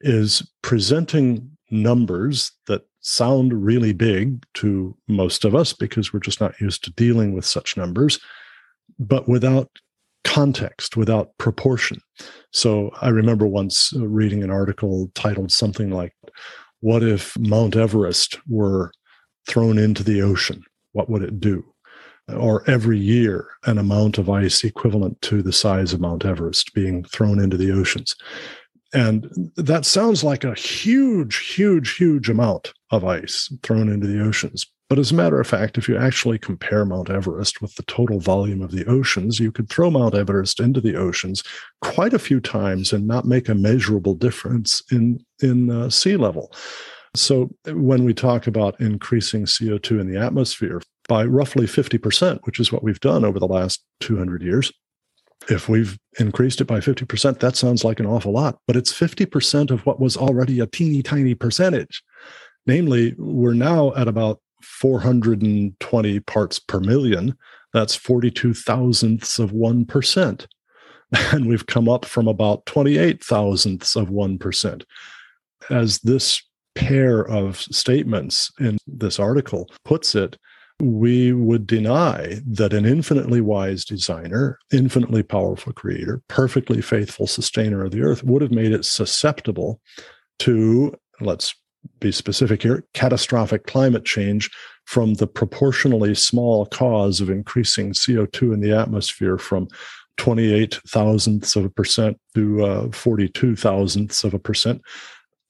is 0.00 0.48
presenting 0.62 1.50
numbers 1.70 2.52
that 2.66 2.82
sound 3.00 3.52
really 3.52 3.92
big 3.92 4.44
to 4.54 4.96
most 5.06 5.44
of 5.44 5.54
us 5.54 5.72
because 5.72 6.12
we're 6.12 6.20
just 6.20 6.40
not 6.40 6.60
used 6.60 6.84
to 6.84 6.92
dealing 6.92 7.32
with 7.32 7.44
such 7.44 7.76
numbers, 7.76 8.18
but 8.98 9.28
without 9.28 9.70
context, 10.24 10.96
without 10.96 11.36
proportion. 11.38 12.00
So 12.52 12.90
I 13.00 13.08
remember 13.08 13.46
once 13.46 13.92
uh, 13.94 14.06
reading 14.06 14.42
an 14.42 14.50
article 14.50 15.10
titled 15.14 15.52
something 15.52 15.90
like, 15.90 16.12
What 16.80 17.02
if 17.02 17.38
Mount 17.38 17.76
Everest 17.76 18.38
were 18.46 18.92
thrown 19.48 19.78
into 19.78 20.02
the 20.02 20.22
ocean? 20.22 20.62
What 20.92 21.08
would 21.08 21.22
it 21.22 21.40
do? 21.40 21.64
Or 22.36 22.68
every 22.68 22.98
year, 22.98 23.48
an 23.64 23.78
amount 23.78 24.18
of 24.18 24.28
ice 24.28 24.64
equivalent 24.64 25.20
to 25.22 25.42
the 25.42 25.52
size 25.52 25.92
of 25.92 26.00
Mount 26.00 26.24
Everest 26.24 26.74
being 26.74 27.04
thrown 27.04 27.40
into 27.40 27.56
the 27.56 27.72
oceans. 27.72 28.14
And 28.92 29.50
that 29.56 29.84
sounds 29.84 30.24
like 30.24 30.44
a 30.44 30.54
huge, 30.54 31.36
huge, 31.54 31.96
huge 31.96 32.30
amount 32.30 32.72
of 32.90 33.04
ice 33.04 33.52
thrown 33.62 33.88
into 33.88 34.06
the 34.06 34.22
oceans. 34.22 34.66
But 34.88 34.98
as 34.98 35.10
a 35.10 35.14
matter 35.14 35.38
of 35.38 35.46
fact, 35.46 35.76
if 35.76 35.86
you 35.86 35.98
actually 35.98 36.38
compare 36.38 36.86
Mount 36.86 37.10
Everest 37.10 37.60
with 37.60 37.74
the 37.74 37.82
total 37.82 38.20
volume 38.20 38.62
of 38.62 38.70
the 38.70 38.86
oceans, 38.86 39.38
you 39.38 39.52
could 39.52 39.68
throw 39.68 39.90
Mount 39.90 40.14
Everest 40.14 40.60
into 40.60 40.80
the 40.80 40.96
oceans 40.96 41.44
quite 41.82 42.14
a 42.14 42.18
few 42.18 42.40
times 42.40 42.94
and 42.94 43.06
not 43.06 43.26
make 43.26 43.50
a 43.50 43.54
measurable 43.54 44.14
difference 44.14 44.82
in, 44.90 45.22
in 45.42 45.70
uh, 45.70 45.90
sea 45.90 46.16
level. 46.16 46.50
So 47.14 47.50
when 47.66 48.04
we 48.04 48.14
talk 48.14 48.46
about 48.46 48.80
increasing 48.80 49.44
CO2 49.44 50.00
in 50.00 50.10
the 50.10 50.18
atmosphere 50.18 50.80
by 51.08 51.24
roughly 51.24 51.66
50%, 51.66 52.40
which 52.44 52.60
is 52.60 52.70
what 52.70 52.82
we've 52.82 53.00
done 53.00 53.24
over 53.24 53.38
the 53.38 53.46
last 53.46 53.82
200 54.00 54.42
years, 54.42 54.70
if 55.48 55.68
we've 55.68 55.98
increased 56.18 56.60
it 56.60 56.66
by 56.66 56.80
50%, 56.80 57.38
that 57.40 57.56
sounds 57.56 57.84
like 57.84 58.00
an 58.00 58.06
awful 58.06 58.32
lot, 58.32 58.58
but 58.66 58.76
it's 58.76 58.92
50% 58.92 59.70
of 59.70 59.84
what 59.86 60.00
was 60.00 60.16
already 60.16 60.60
a 60.60 60.66
teeny 60.66 61.02
tiny 61.02 61.34
percentage. 61.34 62.02
Namely, 62.66 63.14
we're 63.16 63.54
now 63.54 63.94
at 63.94 64.08
about 64.08 64.40
420 64.62 66.20
parts 66.20 66.58
per 66.58 66.80
million. 66.80 67.36
That's 67.72 67.94
42 67.94 68.54
thousandths 68.54 69.38
of 69.38 69.52
1%. 69.52 70.46
And 71.32 71.48
we've 71.48 71.64
come 71.64 71.88
up 71.88 72.04
from 72.04 72.28
about 72.28 72.66
28 72.66 73.24
thousandths 73.24 73.96
of 73.96 74.10
1%. 74.10 74.82
As 75.70 76.00
this 76.00 76.42
pair 76.74 77.22
of 77.26 77.56
statements 77.56 78.52
in 78.60 78.76
this 78.86 79.18
article 79.18 79.70
puts 79.86 80.14
it, 80.14 80.36
we 80.80 81.32
would 81.32 81.66
deny 81.66 82.40
that 82.46 82.72
an 82.72 82.86
infinitely 82.86 83.40
wise 83.40 83.84
designer, 83.84 84.58
infinitely 84.72 85.22
powerful 85.22 85.72
creator, 85.72 86.22
perfectly 86.28 86.80
faithful 86.80 87.26
sustainer 87.26 87.84
of 87.84 87.90
the 87.90 88.02
earth 88.02 88.22
would 88.22 88.42
have 88.42 88.52
made 88.52 88.72
it 88.72 88.84
susceptible 88.84 89.80
to, 90.38 90.94
let's 91.20 91.54
be 92.00 92.12
specific 92.12 92.62
here, 92.62 92.84
catastrophic 92.94 93.66
climate 93.66 94.04
change 94.04 94.50
from 94.84 95.14
the 95.14 95.26
proportionally 95.26 96.14
small 96.14 96.66
cause 96.66 97.20
of 97.20 97.28
increasing 97.28 97.92
CO2 97.92 98.54
in 98.54 98.60
the 98.60 98.72
atmosphere 98.72 99.36
from 99.36 99.68
28 100.16 100.80
thousandths 100.86 101.56
of 101.56 101.64
a 101.64 101.70
percent 101.70 102.18
to 102.34 102.64
uh, 102.64 102.90
42 102.90 103.56
thousandths 103.56 104.24
of 104.24 104.34
a 104.34 104.38
percent 104.38 104.82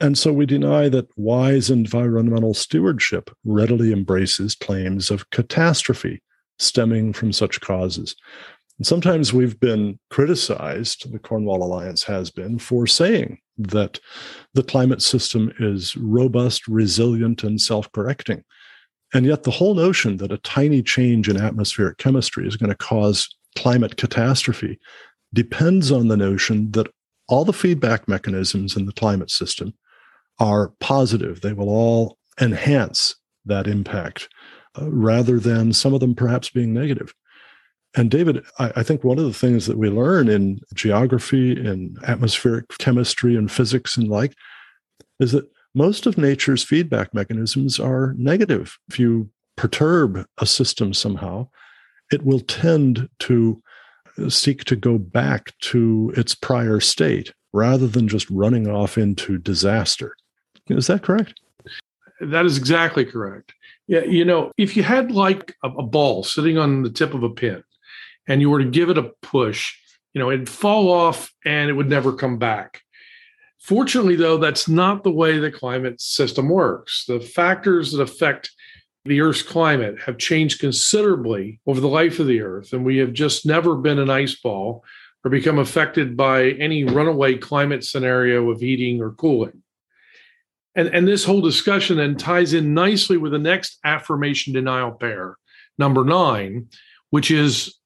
and 0.00 0.16
so 0.16 0.32
we 0.32 0.46
deny 0.46 0.88
that 0.88 1.08
wise 1.16 1.70
environmental 1.70 2.54
stewardship 2.54 3.30
readily 3.44 3.92
embraces 3.92 4.54
claims 4.54 5.10
of 5.10 5.28
catastrophe 5.30 6.22
stemming 6.58 7.12
from 7.12 7.32
such 7.32 7.60
causes. 7.60 8.14
And 8.78 8.86
sometimes 8.86 9.32
we've 9.32 9.58
been 9.58 9.98
criticized, 10.10 11.12
the 11.12 11.18
Cornwall 11.18 11.64
Alliance 11.64 12.04
has 12.04 12.30
been, 12.30 12.60
for 12.60 12.86
saying 12.86 13.38
that 13.58 13.98
the 14.54 14.62
climate 14.62 15.02
system 15.02 15.52
is 15.58 15.96
robust, 15.96 16.68
resilient, 16.68 17.42
and 17.42 17.60
self 17.60 17.90
correcting. 17.90 18.44
And 19.12 19.26
yet, 19.26 19.42
the 19.42 19.50
whole 19.50 19.74
notion 19.74 20.18
that 20.18 20.30
a 20.30 20.38
tiny 20.38 20.82
change 20.82 21.28
in 21.28 21.40
atmospheric 21.40 21.98
chemistry 21.98 22.46
is 22.46 22.56
going 22.56 22.70
to 22.70 22.76
cause 22.76 23.28
climate 23.56 23.96
catastrophe 23.96 24.78
depends 25.34 25.90
on 25.90 26.06
the 26.06 26.16
notion 26.16 26.70
that 26.72 26.86
all 27.28 27.44
the 27.44 27.52
feedback 27.52 28.06
mechanisms 28.06 28.76
in 28.76 28.86
the 28.86 28.92
climate 28.92 29.30
system 29.30 29.74
are 30.38 30.72
positive. 30.80 31.40
They 31.40 31.52
will 31.52 31.68
all 31.68 32.18
enhance 32.40 33.16
that 33.44 33.66
impact 33.66 34.28
uh, 34.80 34.90
rather 34.90 35.38
than 35.38 35.72
some 35.72 35.94
of 35.94 36.00
them 36.00 36.14
perhaps 36.14 36.50
being 36.50 36.72
negative. 36.72 37.12
And 37.96 38.10
David, 38.10 38.44
I, 38.58 38.72
I, 38.76 38.82
think 38.82 39.02
one 39.02 39.18
of 39.18 39.24
the 39.24 39.32
things 39.32 39.66
that 39.66 39.78
we 39.78 39.88
learn 39.88 40.28
in 40.28 40.60
geography, 40.74 41.52
in 41.52 41.96
atmospheric 42.06 42.68
chemistry, 42.78 43.34
and 43.34 43.50
physics 43.50 43.96
and 43.96 44.08
like 44.08 44.34
is 45.18 45.32
that 45.32 45.50
most 45.74 46.06
of 46.06 46.18
nature's 46.18 46.62
feedback 46.62 47.14
mechanisms 47.14 47.80
are 47.80 48.14
negative. 48.18 48.78
If 48.88 48.98
you 48.98 49.30
perturb 49.56 50.26
a 50.38 50.46
system 50.46 50.92
somehow, 50.92 51.48
it 52.12 52.24
will 52.24 52.40
tend 52.40 53.08
to 53.20 53.62
seek 54.28 54.64
to 54.64 54.76
go 54.76 54.98
back 54.98 55.56
to 55.60 56.12
its 56.16 56.34
prior 56.34 56.80
state 56.80 57.32
rather 57.52 57.86
than 57.86 58.08
just 58.08 58.28
running 58.30 58.68
off 58.68 58.98
into 58.98 59.38
disaster. 59.38 60.14
Is 60.76 60.86
that 60.88 61.02
correct? 61.02 61.40
That 62.20 62.44
is 62.44 62.58
exactly 62.58 63.04
correct. 63.04 63.54
Yeah, 63.86 64.04
you 64.04 64.24
know, 64.24 64.52
if 64.58 64.76
you 64.76 64.82
had 64.82 65.10
like 65.10 65.56
a, 65.62 65.68
a, 65.70 65.82
ball 65.82 66.22
sitting 66.22 66.58
on 66.58 66.82
the 66.82 66.90
tip 66.90 67.14
of 67.14 67.22
a 67.22 67.30
pin 67.30 67.62
and 68.26 68.40
you 68.40 68.50
were 68.50 68.58
to 68.58 68.68
give 68.68 68.90
it 68.90 68.98
a 68.98 69.10
push, 69.22 69.74
you 70.12 70.18
know, 70.18 70.30
it'd 70.30 70.48
fall 70.48 70.90
off 70.90 71.32
and 71.44 71.70
it 71.70 71.72
would 71.72 71.88
never 71.88 72.12
come 72.12 72.38
back. 72.38 72.82
Fortunately, 73.60 74.16
though, 74.16 74.36
that's 74.36 74.68
not 74.68 75.04
the 75.04 75.10
way 75.10 75.38
the 75.38 75.50
climate 75.50 76.00
system 76.00 76.48
works. 76.48 77.04
The 77.06 77.20
factors 77.20 77.92
that 77.92 78.02
affect 78.02 78.50
the 79.04 79.20
Earth's 79.20 79.42
climate 79.42 80.00
have 80.02 80.18
changed 80.18 80.60
considerably 80.60 81.60
over 81.66 81.80
the 81.80 81.88
life 81.88 82.18
of 82.18 82.26
the 82.26 82.42
Earth, 82.42 82.72
and 82.72 82.84
we 82.84 82.98
have 82.98 83.12
just 83.12 83.46
never 83.46 83.76
been 83.76 83.98
an 83.98 84.10
ice 84.10 84.34
ball 84.34 84.84
or 85.24 85.30
become 85.30 85.58
affected 85.58 86.16
by 86.16 86.50
any 86.52 86.84
runaway 86.84 87.36
climate 87.36 87.84
scenario 87.84 88.50
of 88.50 88.60
heating 88.60 89.02
or 89.02 89.12
cooling. 89.12 89.62
And, 90.74 90.88
and 90.88 91.08
this 91.08 91.24
whole 91.24 91.40
discussion 91.40 91.96
then 91.96 92.16
ties 92.16 92.52
in 92.52 92.74
nicely 92.74 93.16
with 93.16 93.32
the 93.32 93.38
next 93.38 93.78
affirmation 93.84 94.52
denial 94.52 94.92
pair, 94.92 95.36
number 95.78 96.04
nine, 96.04 96.68
which 97.10 97.30
is 97.30 97.78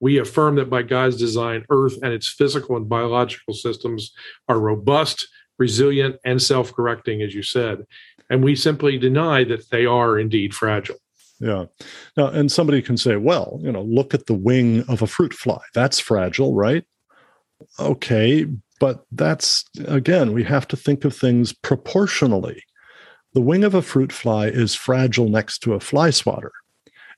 we 0.00 0.18
affirm 0.18 0.56
that 0.56 0.70
by 0.70 0.82
God's 0.82 1.16
design, 1.16 1.64
Earth 1.70 1.98
and 2.02 2.12
its 2.12 2.28
physical 2.28 2.76
and 2.76 2.88
biological 2.88 3.54
systems 3.54 4.12
are 4.48 4.58
robust, 4.58 5.28
resilient, 5.58 6.16
and 6.24 6.40
self 6.42 6.72
correcting, 6.72 7.22
as 7.22 7.34
you 7.34 7.42
said. 7.42 7.84
And 8.30 8.42
we 8.42 8.56
simply 8.56 8.96
deny 8.96 9.44
that 9.44 9.70
they 9.70 9.86
are 9.86 10.18
indeed 10.18 10.54
fragile. 10.54 10.96
Yeah. 11.40 11.66
Now, 12.16 12.28
and 12.28 12.50
somebody 12.50 12.82
can 12.82 12.96
say, 12.96 13.16
well, 13.16 13.58
you 13.62 13.72
know, 13.72 13.82
look 13.82 14.14
at 14.14 14.26
the 14.26 14.34
wing 14.34 14.84
of 14.88 15.02
a 15.02 15.06
fruit 15.06 15.34
fly. 15.34 15.60
That's 15.74 15.98
fragile, 15.98 16.54
right? 16.54 16.84
Okay. 17.78 18.46
But 18.80 19.04
that's, 19.12 19.64
again, 19.86 20.32
we 20.32 20.42
have 20.44 20.66
to 20.68 20.76
think 20.76 21.04
of 21.04 21.14
things 21.14 21.52
proportionally. 21.52 22.64
The 23.34 23.40
wing 23.40 23.62
of 23.62 23.74
a 23.74 23.82
fruit 23.82 24.12
fly 24.12 24.46
is 24.48 24.74
fragile 24.74 25.28
next 25.28 25.60
to 25.60 25.74
a 25.74 25.80
fly 25.80 26.10
swatter. 26.10 26.50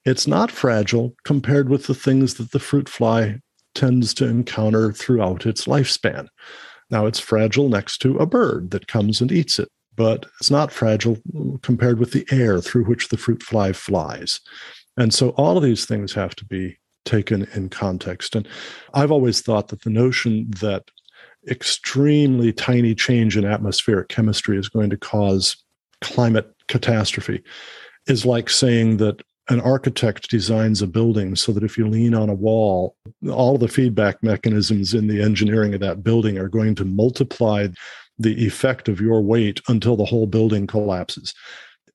It's 0.04 0.26
not 0.26 0.50
fragile 0.50 1.14
compared 1.24 1.70
with 1.70 1.86
the 1.86 1.94
things 1.94 2.34
that 2.34 2.50
the 2.50 2.58
fruit 2.58 2.88
fly 2.88 3.38
tends 3.74 4.12
to 4.14 4.26
encounter 4.26 4.92
throughout 4.92 5.46
its 5.46 5.64
lifespan. 5.64 6.28
Now, 6.90 7.06
it's 7.06 7.20
fragile 7.20 7.70
next 7.70 7.98
to 8.02 8.18
a 8.18 8.26
bird 8.26 8.72
that 8.72 8.88
comes 8.88 9.22
and 9.22 9.32
eats 9.32 9.58
it 9.58 9.70
but 9.96 10.26
it's 10.40 10.50
not 10.50 10.72
fragile 10.72 11.18
compared 11.62 11.98
with 11.98 12.12
the 12.12 12.26
air 12.30 12.60
through 12.60 12.84
which 12.84 13.08
the 13.08 13.16
fruit 13.16 13.42
fly 13.42 13.72
flies. 13.72 14.40
And 14.96 15.12
so 15.12 15.30
all 15.30 15.56
of 15.56 15.62
these 15.62 15.84
things 15.84 16.12
have 16.14 16.34
to 16.36 16.44
be 16.44 16.78
taken 17.04 17.48
in 17.54 17.68
context. 17.68 18.36
And 18.36 18.48
I've 18.94 19.10
always 19.10 19.40
thought 19.40 19.68
that 19.68 19.82
the 19.82 19.90
notion 19.90 20.50
that 20.60 20.84
extremely 21.48 22.52
tiny 22.52 22.94
change 22.94 23.36
in 23.36 23.44
atmospheric 23.44 24.08
chemistry 24.08 24.58
is 24.58 24.68
going 24.68 24.90
to 24.90 24.96
cause 24.96 25.56
climate 26.00 26.54
catastrophe 26.68 27.42
is 28.06 28.26
like 28.26 28.48
saying 28.50 28.96
that 28.98 29.22
an 29.48 29.60
architect 29.60 30.30
designs 30.30 30.82
a 30.82 30.86
building 30.86 31.34
so 31.34 31.52
that 31.52 31.64
if 31.64 31.76
you 31.76 31.88
lean 31.88 32.14
on 32.14 32.28
a 32.28 32.34
wall, 32.34 32.96
all 33.30 33.58
the 33.58 33.68
feedback 33.68 34.22
mechanisms 34.22 34.94
in 34.94 35.08
the 35.08 35.20
engineering 35.20 35.74
of 35.74 35.80
that 35.80 36.04
building 36.04 36.38
are 36.38 36.48
going 36.48 36.74
to 36.76 36.84
multiply 36.84 37.66
the 38.18 38.46
effect 38.46 38.88
of 38.88 39.00
your 39.00 39.20
weight 39.20 39.60
until 39.68 39.96
the 39.96 40.04
whole 40.04 40.26
building 40.26 40.66
collapses. 40.66 41.34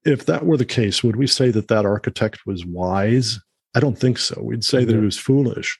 If 0.03 0.25
that 0.25 0.45
were 0.45 0.57
the 0.57 0.65
case, 0.65 1.03
would 1.03 1.15
we 1.15 1.27
say 1.27 1.51
that 1.51 1.69
that 1.69 1.85
architect 1.85 2.45
was 2.45 2.65
wise? 2.65 3.39
I 3.75 3.79
don't 3.79 3.97
think 3.97 4.17
so. 4.17 4.41
We'd 4.41 4.63
say 4.63 4.83
that 4.83 4.93
it 4.93 4.95
mm-hmm. 4.95 5.05
was 5.05 5.17
foolish. 5.17 5.79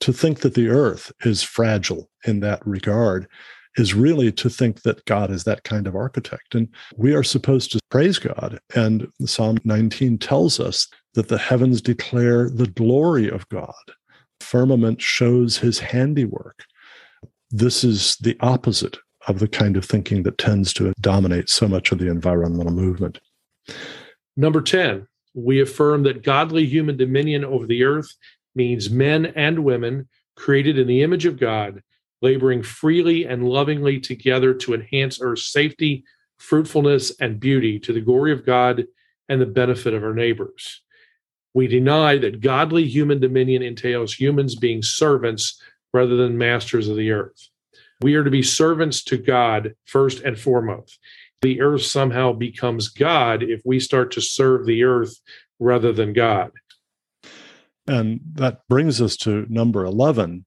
To 0.00 0.12
think 0.12 0.40
that 0.40 0.54
the 0.54 0.68
earth 0.68 1.12
is 1.24 1.42
fragile 1.42 2.08
in 2.24 2.40
that 2.40 2.64
regard 2.66 3.28
is 3.76 3.94
really 3.94 4.32
to 4.32 4.50
think 4.50 4.82
that 4.82 5.04
God 5.04 5.30
is 5.30 5.44
that 5.44 5.64
kind 5.64 5.86
of 5.86 5.94
architect. 5.94 6.54
And 6.54 6.68
we 6.96 7.14
are 7.14 7.22
supposed 7.22 7.72
to 7.72 7.80
praise 7.90 8.18
God. 8.18 8.58
And 8.74 9.08
Psalm 9.24 9.58
19 9.64 10.18
tells 10.18 10.58
us 10.60 10.88
that 11.14 11.28
the 11.28 11.38
heavens 11.38 11.80
declare 11.80 12.50
the 12.50 12.66
glory 12.66 13.28
of 13.28 13.48
God, 13.48 13.74
firmament 14.40 15.00
shows 15.00 15.58
his 15.58 15.78
handiwork. 15.78 16.64
This 17.50 17.84
is 17.84 18.16
the 18.16 18.36
opposite 18.40 18.98
of 19.26 19.38
the 19.38 19.48
kind 19.48 19.76
of 19.76 19.84
thinking 19.84 20.22
that 20.24 20.38
tends 20.38 20.72
to 20.74 20.92
dominate 21.00 21.48
so 21.48 21.68
much 21.68 21.92
of 21.92 21.98
the 21.98 22.08
environmental 22.08 22.72
movement. 22.72 23.20
Number 24.36 24.60
10, 24.60 25.06
we 25.34 25.60
affirm 25.60 26.02
that 26.04 26.22
godly 26.22 26.66
human 26.66 26.96
dominion 26.96 27.44
over 27.44 27.66
the 27.66 27.84
earth 27.84 28.12
means 28.58 28.90
men 28.90 29.24
and 29.24 29.64
women 29.64 30.08
created 30.36 30.78
in 30.78 30.86
the 30.86 31.02
image 31.02 31.24
of 31.24 31.40
God, 31.40 31.82
laboring 32.20 32.62
freely 32.62 33.24
and 33.24 33.48
lovingly 33.48 33.98
together 33.98 34.52
to 34.52 34.74
enhance 34.74 35.18
Earth's 35.22 35.50
safety, 35.50 36.04
fruitfulness, 36.38 37.12
and 37.20 37.40
beauty 37.40 37.78
to 37.78 37.94
the 37.94 38.02
glory 38.02 38.32
of 38.32 38.44
God 38.44 38.84
and 39.30 39.40
the 39.40 39.46
benefit 39.46 39.94
of 39.94 40.04
our 40.04 40.12
neighbors. 40.12 40.82
We 41.54 41.66
deny 41.66 42.18
that 42.18 42.40
godly 42.40 42.86
human 42.86 43.20
dominion 43.20 43.62
entails 43.62 44.12
humans 44.14 44.54
being 44.54 44.82
servants 44.82 45.60
rather 45.94 46.16
than 46.16 46.36
masters 46.36 46.88
of 46.88 46.96
the 46.96 47.10
earth. 47.10 47.48
We 48.00 48.14
are 48.14 48.24
to 48.24 48.30
be 48.30 48.42
servants 48.42 49.02
to 49.04 49.16
God 49.16 49.74
first 49.86 50.20
and 50.20 50.38
foremost. 50.38 50.98
The 51.42 51.60
earth 51.60 51.82
somehow 51.82 52.32
becomes 52.32 52.88
God 52.88 53.42
if 53.42 53.62
we 53.64 53.80
start 53.80 54.12
to 54.12 54.20
serve 54.20 54.66
the 54.66 54.84
earth 54.84 55.20
rather 55.58 55.92
than 55.92 56.12
God. 56.12 56.52
And 57.88 58.20
that 58.34 58.60
brings 58.68 59.00
us 59.00 59.16
to 59.18 59.46
number 59.48 59.84
11. 59.84 60.44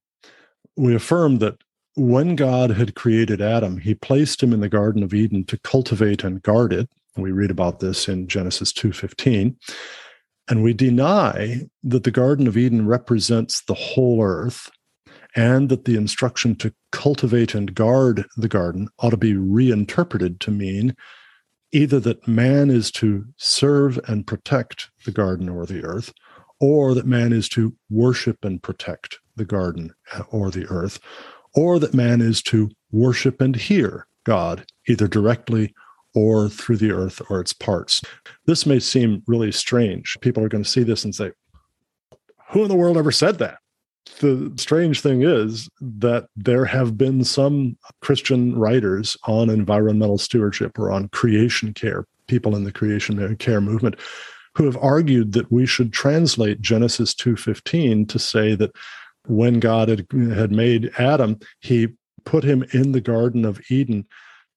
We 0.77 0.95
affirm 0.95 1.39
that 1.39 1.55
when 1.95 2.35
God 2.35 2.71
had 2.71 2.95
created 2.95 3.41
Adam, 3.41 3.77
he 3.77 3.95
placed 3.95 4.41
him 4.41 4.53
in 4.53 4.61
the 4.61 4.69
Garden 4.69 5.03
of 5.03 5.13
Eden 5.13 5.43
to 5.45 5.59
cultivate 5.59 6.23
and 6.23 6.41
guard 6.41 6.71
it. 6.71 6.89
We 7.17 7.31
read 7.31 7.51
about 7.51 7.79
this 7.81 8.07
in 8.07 8.27
Genesis 8.27 8.71
2:15. 8.71 9.57
And 10.47 10.63
we 10.63 10.73
deny 10.73 11.67
that 11.83 12.03
the 12.03 12.11
Garden 12.11 12.47
of 12.47 12.57
Eden 12.57 12.87
represents 12.87 13.61
the 13.61 13.73
whole 13.73 14.23
earth 14.23 14.69
and 15.35 15.69
that 15.69 15.85
the 15.85 15.95
instruction 15.95 16.55
to 16.55 16.73
cultivate 16.91 17.55
and 17.55 17.73
guard 17.73 18.25
the 18.37 18.47
garden 18.47 18.89
ought 18.99 19.11
to 19.11 19.17
be 19.17 19.35
reinterpreted 19.35 20.39
to 20.41 20.51
mean 20.51 20.95
either 21.71 21.99
that 22.01 22.27
man 22.27 22.69
is 22.69 22.91
to 22.91 23.25
serve 23.37 23.99
and 24.07 24.27
protect 24.27 24.89
the 25.05 25.11
garden 25.11 25.47
or 25.47 25.65
the 25.65 25.83
earth, 25.83 26.13
or 26.61 26.93
that 26.93 27.07
man 27.07 27.33
is 27.33 27.49
to 27.49 27.75
worship 27.89 28.45
and 28.45 28.61
protect 28.63 29.19
the 29.35 29.43
garden 29.43 29.93
or 30.29 30.51
the 30.51 30.65
earth, 30.67 30.99
or 31.55 31.79
that 31.79 31.93
man 31.93 32.21
is 32.21 32.41
to 32.43 32.69
worship 32.91 33.41
and 33.41 33.55
hear 33.55 34.07
God 34.23 34.65
either 34.87 35.07
directly 35.07 35.73
or 36.13 36.47
through 36.47 36.77
the 36.77 36.91
earth 36.91 37.21
or 37.29 37.41
its 37.41 37.51
parts. 37.51 38.01
This 38.45 38.65
may 38.65 38.79
seem 38.79 39.23
really 39.27 39.51
strange. 39.51 40.17
People 40.21 40.43
are 40.43 40.49
going 40.49 40.63
to 40.63 40.69
see 40.69 40.83
this 40.83 41.03
and 41.03 41.15
say, 41.15 41.31
Who 42.51 42.61
in 42.63 42.69
the 42.69 42.75
world 42.75 42.97
ever 42.97 43.11
said 43.11 43.39
that? 43.39 43.57
the 44.19 44.51
strange 44.57 45.01
thing 45.01 45.21
is 45.23 45.69
that 45.79 46.25
there 46.35 46.65
have 46.65 46.97
been 46.97 47.23
some 47.23 47.77
Christian 48.01 48.57
writers 48.57 49.17
on 49.25 49.49
environmental 49.49 50.17
stewardship 50.17 50.77
or 50.77 50.91
on 50.91 51.09
creation 51.09 51.73
care, 51.73 52.05
people 52.27 52.55
in 52.55 52.63
the 52.63 52.71
creation 52.71 53.35
care 53.37 53.61
movement, 53.61 53.95
who 54.55 54.65
have 54.65 54.77
argued 54.77 55.31
that 55.33 55.51
we 55.51 55.65
should 55.65 55.93
translate 55.93 56.61
Genesis 56.61 57.13
2:15 57.13 58.07
to 58.07 58.19
say 58.19 58.55
that 58.55 58.71
when 59.27 59.59
God 59.59 59.89
had, 59.89 60.07
had 60.33 60.51
made 60.51 60.91
Adam, 60.97 61.39
he 61.59 61.89
put 62.25 62.43
him 62.43 62.63
in 62.71 62.91
the 62.91 63.01
Garden 63.01 63.45
of 63.45 63.61
Eden 63.69 64.05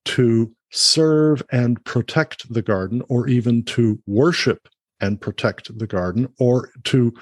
to 0.07 0.55
serve 0.71 1.43
and 1.53 1.83
protect 1.85 2.53
the 2.53 2.63
garden, 2.63 3.03
or 3.09 3.29
even 3.29 3.63
to 3.63 4.01
worship 4.07 4.69
and 5.01 5.21
protect 5.21 5.77
the 5.79 5.87
garden, 5.87 6.29
or 6.39 6.71
to 6.85 7.13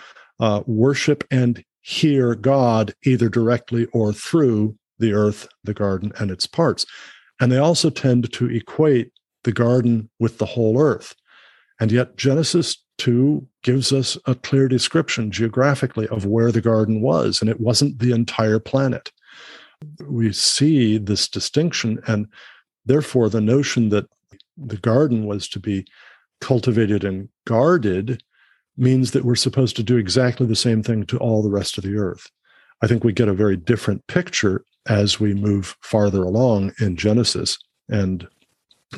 uh, 0.41 0.63
worship 0.67 1.25
and 1.31 1.63
hear 1.83 2.35
God 2.35 2.95
either 3.05 3.29
directly 3.29 3.87
or 3.87 4.13
through 4.13 4.77
the 4.99 5.13
earth, 5.13 5.49
the 5.65 5.75
garden, 5.75 6.13
and 6.19 6.31
its 6.31 6.47
parts. 6.47 6.87
And 7.41 7.51
they 7.51 7.59
also 7.59 7.91
tend 7.91 8.33
to 8.33 8.51
equate 8.51 9.13
the 9.45 9.53
garden 9.53 10.09
with 10.19 10.39
the 10.39 10.47
whole 10.47 10.81
earth. 10.81 11.15
And 11.83 11.91
yet, 11.91 12.17
Genesis 12.17 12.77
2 12.99 13.45
gives 13.65 13.93
us 13.93 14.17
a 14.27 14.37
clear 14.37 14.69
description 14.69 15.33
geographically 15.33 16.07
of 16.07 16.27
where 16.27 16.53
the 16.53 16.61
garden 16.61 17.01
was, 17.01 17.41
and 17.41 17.51
it 17.51 17.59
wasn't 17.59 17.99
the 17.99 18.13
entire 18.13 18.61
planet. 18.61 19.11
We 20.07 20.33
see 20.33 20.97
this 20.97 21.27
distinction, 21.27 22.01
and 22.07 22.29
therefore, 22.87 23.29
the 23.29 23.41
notion 23.41 23.89
that 23.89 24.07
the 24.57 24.77
garden 24.77 25.27
was 25.27 25.49
to 25.49 25.59
be 25.59 25.85
cultivated 26.41 27.03
and 27.03 27.29
guarded 27.47 28.23
means 28.77 29.11
that 29.11 29.25
we're 29.25 29.35
supposed 29.35 29.75
to 29.75 29.83
do 29.83 29.97
exactly 29.97 30.47
the 30.47 30.55
same 30.55 30.85
thing 30.85 31.05
to 31.07 31.19
all 31.19 31.43
the 31.43 31.51
rest 31.51 31.79
of 31.79 31.83
the 31.83 31.97
earth. 31.97 32.31
I 32.81 32.87
think 32.87 33.03
we 33.03 33.13
get 33.13 33.27
a 33.27 33.35
very 33.35 33.57
different 33.57 34.07
picture 34.07 34.65
as 34.87 35.19
we 35.19 35.35
move 35.35 35.77
farther 35.81 36.23
along 36.23 36.75
in 36.79 36.95
Genesis. 36.95 37.59
And 37.89 38.29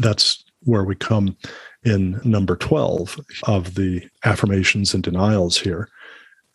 that's 0.00 0.44
where 0.64 0.84
we 0.84 0.96
come 0.96 1.38
in 1.84 2.20
number 2.24 2.56
12 2.56 3.20
of 3.44 3.74
the 3.74 4.08
affirmations 4.24 4.94
and 4.94 5.02
denials 5.02 5.58
here. 5.58 5.88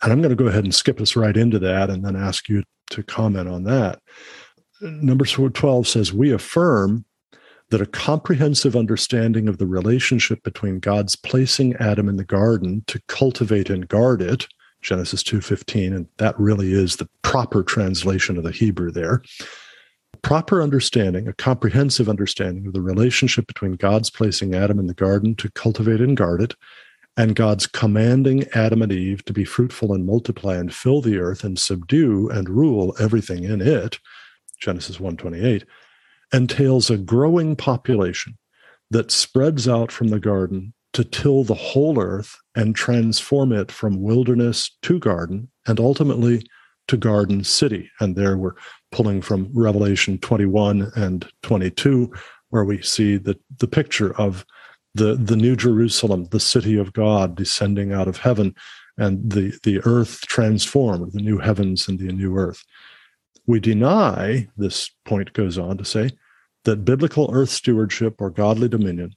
And 0.02 0.12
I'm 0.12 0.20
going 0.20 0.36
to 0.36 0.42
go 0.42 0.48
ahead 0.48 0.64
and 0.64 0.74
skip 0.74 1.00
us 1.00 1.16
right 1.16 1.36
into 1.36 1.58
that 1.60 1.90
and 1.90 2.04
then 2.04 2.16
ask 2.16 2.48
you 2.48 2.62
to 2.90 3.02
comment 3.02 3.48
on 3.48 3.64
that. 3.64 4.00
Number 4.80 5.24
12 5.24 5.86
says, 5.86 6.12
We 6.12 6.32
affirm 6.32 7.04
that 7.70 7.80
a 7.80 7.86
comprehensive 7.86 8.76
understanding 8.76 9.48
of 9.48 9.58
the 9.58 9.66
relationship 9.66 10.42
between 10.42 10.80
God's 10.80 11.16
placing 11.16 11.76
Adam 11.76 12.08
in 12.08 12.16
the 12.16 12.24
garden 12.24 12.82
to 12.88 13.00
cultivate 13.06 13.70
and 13.70 13.88
guard 13.88 14.20
it, 14.20 14.46
Genesis 14.82 15.22
2:15, 15.22 15.94
and 15.94 16.06
that 16.16 16.38
really 16.38 16.72
is 16.72 16.96
the 16.96 17.08
proper 17.22 17.62
translation 17.62 18.36
of 18.36 18.44
the 18.44 18.50
Hebrew 18.50 18.90
there. 18.90 19.22
Proper 20.22 20.62
understanding, 20.62 21.28
a 21.28 21.32
comprehensive 21.32 22.08
understanding 22.08 22.66
of 22.66 22.72
the 22.72 22.82
relationship 22.82 23.46
between 23.46 23.72
God's 23.72 24.10
placing 24.10 24.54
Adam 24.54 24.78
in 24.78 24.86
the 24.86 24.94
garden 24.94 25.34
to 25.36 25.50
cultivate 25.52 26.00
and 26.00 26.16
guard 26.16 26.42
it, 26.42 26.54
and 27.16 27.34
God's 27.34 27.66
commanding 27.66 28.44
Adam 28.54 28.82
and 28.82 28.92
Eve 28.92 29.24
to 29.24 29.32
be 29.32 29.44
fruitful 29.44 29.92
and 29.92 30.06
multiply 30.06 30.56
and 30.56 30.74
fill 30.74 31.00
the 31.00 31.18
earth 31.18 31.44
and 31.44 31.58
subdue 31.58 32.28
and 32.30 32.48
rule 32.48 32.94
everything 32.98 33.44
in 33.44 33.60
it, 33.60 33.98
Genesis 34.60 34.98
1:28 34.98 35.64
entails 36.32 36.90
a 36.90 36.98
growing 36.98 37.56
population 37.56 38.38
that 38.90 39.10
spreads 39.10 39.68
out 39.68 39.90
from 39.90 40.08
the 40.08 40.20
garden 40.20 40.72
to 40.92 41.04
till 41.04 41.44
the 41.44 41.54
whole 41.54 42.00
earth 42.00 42.36
and 42.54 42.74
transform 42.74 43.52
it 43.52 43.70
from 43.70 44.02
wilderness 44.02 44.76
to 44.82 44.98
garden 44.98 45.48
and 45.66 45.78
ultimately 45.78 46.44
to 46.88 46.96
garden 46.96 47.44
city. 47.44 47.90
And 48.00 48.16
there 48.16 48.36
we're 48.36 48.54
pulling 48.92 49.22
from 49.22 49.50
Revelation 49.54 50.18
21 50.18 50.92
and 50.96 51.28
22, 51.42 52.12
where 52.50 52.64
we 52.64 52.82
see 52.82 53.16
the, 53.16 53.38
the 53.58 53.68
picture 53.68 54.18
of 54.20 54.44
the, 54.94 55.14
the 55.14 55.36
New 55.36 55.56
Jerusalem, 55.56 56.24
the 56.30 56.40
city 56.40 56.76
of 56.76 56.92
God 56.92 57.36
descending 57.36 57.92
out 57.92 58.08
of 58.08 58.16
heaven, 58.18 58.54
and 58.98 59.30
the, 59.30 59.56
the 59.62 59.80
earth 59.84 60.22
transformed, 60.22 61.12
the 61.12 61.22
new 61.22 61.38
heavens 61.38 61.88
and 61.88 61.98
the 61.98 62.12
new 62.12 62.36
earth. 62.36 62.64
We 63.46 63.60
deny, 63.60 64.48
this 64.56 64.90
point 65.04 65.32
goes 65.32 65.58
on 65.58 65.78
to 65.78 65.84
say, 65.84 66.10
that 66.64 66.84
biblical 66.84 67.30
earth 67.32 67.50
stewardship 67.50 68.20
or 68.20 68.30
godly 68.30 68.68
dominion 68.68 69.14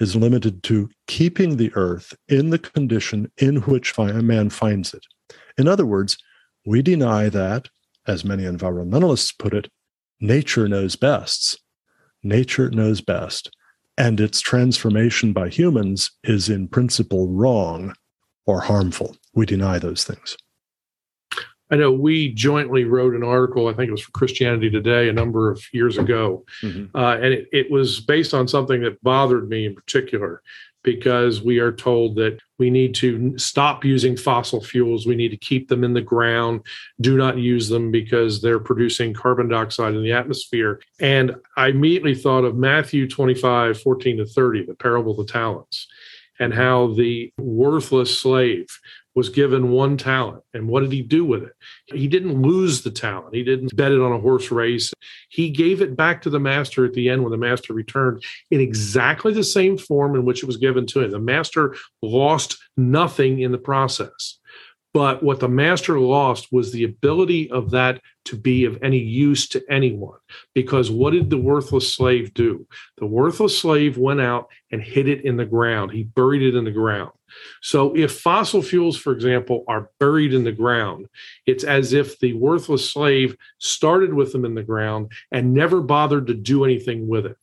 is 0.00 0.16
limited 0.16 0.62
to 0.64 0.90
keeping 1.06 1.56
the 1.56 1.72
earth 1.74 2.14
in 2.28 2.50
the 2.50 2.58
condition 2.58 3.30
in 3.38 3.56
which 3.62 3.96
man 3.98 4.50
finds 4.50 4.94
it. 4.94 5.04
In 5.56 5.68
other 5.68 5.86
words, 5.86 6.18
we 6.66 6.82
deny 6.82 7.28
that, 7.28 7.68
as 8.06 8.24
many 8.24 8.44
environmentalists 8.44 9.36
put 9.38 9.54
it, 9.54 9.68
nature 10.20 10.68
knows 10.68 10.96
best. 10.96 11.60
Nature 12.22 12.70
knows 12.70 13.00
best. 13.00 13.50
And 13.96 14.20
its 14.20 14.40
transformation 14.40 15.32
by 15.32 15.48
humans 15.48 16.10
is 16.24 16.48
in 16.48 16.68
principle 16.68 17.28
wrong 17.28 17.94
or 18.46 18.60
harmful. 18.60 19.16
We 19.34 19.46
deny 19.46 19.78
those 19.78 20.04
things. 20.04 20.36
I 21.70 21.76
know 21.76 21.90
we 21.90 22.32
jointly 22.32 22.84
wrote 22.84 23.14
an 23.14 23.24
article, 23.24 23.68
I 23.68 23.72
think 23.72 23.88
it 23.88 23.92
was 23.92 24.02
for 24.02 24.12
Christianity 24.12 24.70
Today 24.70 25.08
a 25.08 25.12
number 25.12 25.50
of 25.50 25.62
years 25.72 25.96
ago. 25.96 26.44
Mm-hmm. 26.62 26.96
Uh, 26.96 27.14
and 27.14 27.32
it, 27.32 27.48
it 27.52 27.70
was 27.70 28.00
based 28.00 28.34
on 28.34 28.46
something 28.46 28.82
that 28.82 29.02
bothered 29.02 29.48
me 29.48 29.66
in 29.66 29.74
particular 29.74 30.42
because 30.84 31.42
we 31.42 31.58
are 31.58 31.72
told 31.72 32.14
that 32.16 32.38
we 32.58 32.70
need 32.70 32.94
to 32.96 33.36
stop 33.36 33.84
using 33.84 34.16
fossil 34.16 34.62
fuels. 34.62 35.06
We 35.06 35.16
need 35.16 35.30
to 35.30 35.36
keep 35.36 35.68
them 35.68 35.82
in 35.82 35.94
the 35.94 36.00
ground. 36.00 36.60
Do 37.00 37.16
not 37.16 37.38
use 37.38 37.68
them 37.68 37.90
because 37.90 38.40
they're 38.40 38.60
producing 38.60 39.12
carbon 39.12 39.48
dioxide 39.48 39.94
in 39.94 40.02
the 40.04 40.12
atmosphere. 40.12 40.80
And 41.00 41.34
I 41.56 41.68
immediately 41.68 42.14
thought 42.14 42.44
of 42.44 42.56
Matthew 42.56 43.08
25, 43.08 43.80
14 43.80 44.18
to 44.18 44.26
30, 44.26 44.66
the 44.66 44.74
parable 44.74 45.18
of 45.18 45.26
the 45.26 45.32
talents, 45.32 45.88
and 46.38 46.54
how 46.54 46.88
the 46.94 47.32
worthless 47.38 48.16
slave 48.16 48.68
was 49.14 49.28
given 49.28 49.70
one 49.70 49.96
talent. 49.96 50.42
And 50.52 50.68
what 50.68 50.80
did 50.80 50.92
he 50.92 51.02
do 51.02 51.24
with 51.24 51.44
it? 51.44 51.52
He 51.86 52.08
didn't 52.08 52.42
lose 52.42 52.82
the 52.82 52.90
talent. 52.90 53.34
He 53.34 53.44
didn't 53.44 53.76
bet 53.76 53.92
it 53.92 54.00
on 54.00 54.12
a 54.12 54.18
horse 54.18 54.50
race. 54.50 54.92
He 55.28 55.50
gave 55.50 55.80
it 55.80 55.96
back 55.96 56.22
to 56.22 56.30
the 56.30 56.40
master 56.40 56.84
at 56.84 56.94
the 56.94 57.08
end 57.08 57.22
when 57.22 57.30
the 57.30 57.36
master 57.36 57.72
returned 57.72 58.22
in 58.50 58.60
exactly 58.60 59.32
the 59.32 59.44
same 59.44 59.78
form 59.78 60.14
in 60.14 60.24
which 60.24 60.42
it 60.42 60.46
was 60.46 60.56
given 60.56 60.86
to 60.86 61.00
him. 61.00 61.10
The 61.10 61.18
master 61.18 61.76
lost 62.02 62.58
nothing 62.76 63.40
in 63.40 63.52
the 63.52 63.58
process. 63.58 64.38
But 64.94 65.24
what 65.24 65.40
the 65.40 65.48
master 65.48 65.98
lost 65.98 66.52
was 66.52 66.70
the 66.70 66.84
ability 66.84 67.50
of 67.50 67.72
that 67.72 68.00
to 68.26 68.36
be 68.36 68.64
of 68.64 68.78
any 68.80 68.98
use 68.98 69.48
to 69.48 69.62
anyone. 69.68 70.18
Because 70.54 70.88
what 70.88 71.10
did 71.10 71.30
the 71.30 71.36
worthless 71.36 71.92
slave 71.92 72.32
do? 72.32 72.66
The 72.98 73.06
worthless 73.06 73.58
slave 73.58 73.98
went 73.98 74.20
out 74.20 74.48
and 74.70 74.80
hid 74.80 75.08
it 75.08 75.24
in 75.24 75.36
the 75.36 75.44
ground. 75.44 75.90
He 75.90 76.04
buried 76.04 76.42
it 76.42 76.54
in 76.54 76.64
the 76.64 76.70
ground. 76.70 77.10
So, 77.60 77.96
if 77.96 78.20
fossil 78.20 78.62
fuels, 78.62 78.96
for 78.96 79.12
example, 79.12 79.64
are 79.66 79.90
buried 79.98 80.32
in 80.32 80.44
the 80.44 80.52
ground, 80.52 81.06
it's 81.46 81.64
as 81.64 81.92
if 81.92 82.20
the 82.20 82.34
worthless 82.34 82.88
slave 82.88 83.36
started 83.58 84.14
with 84.14 84.30
them 84.30 84.44
in 84.44 84.54
the 84.54 84.62
ground 84.62 85.10
and 85.32 85.52
never 85.52 85.80
bothered 85.80 86.28
to 86.28 86.34
do 86.34 86.64
anything 86.64 87.08
with 87.08 87.26
it. 87.26 87.36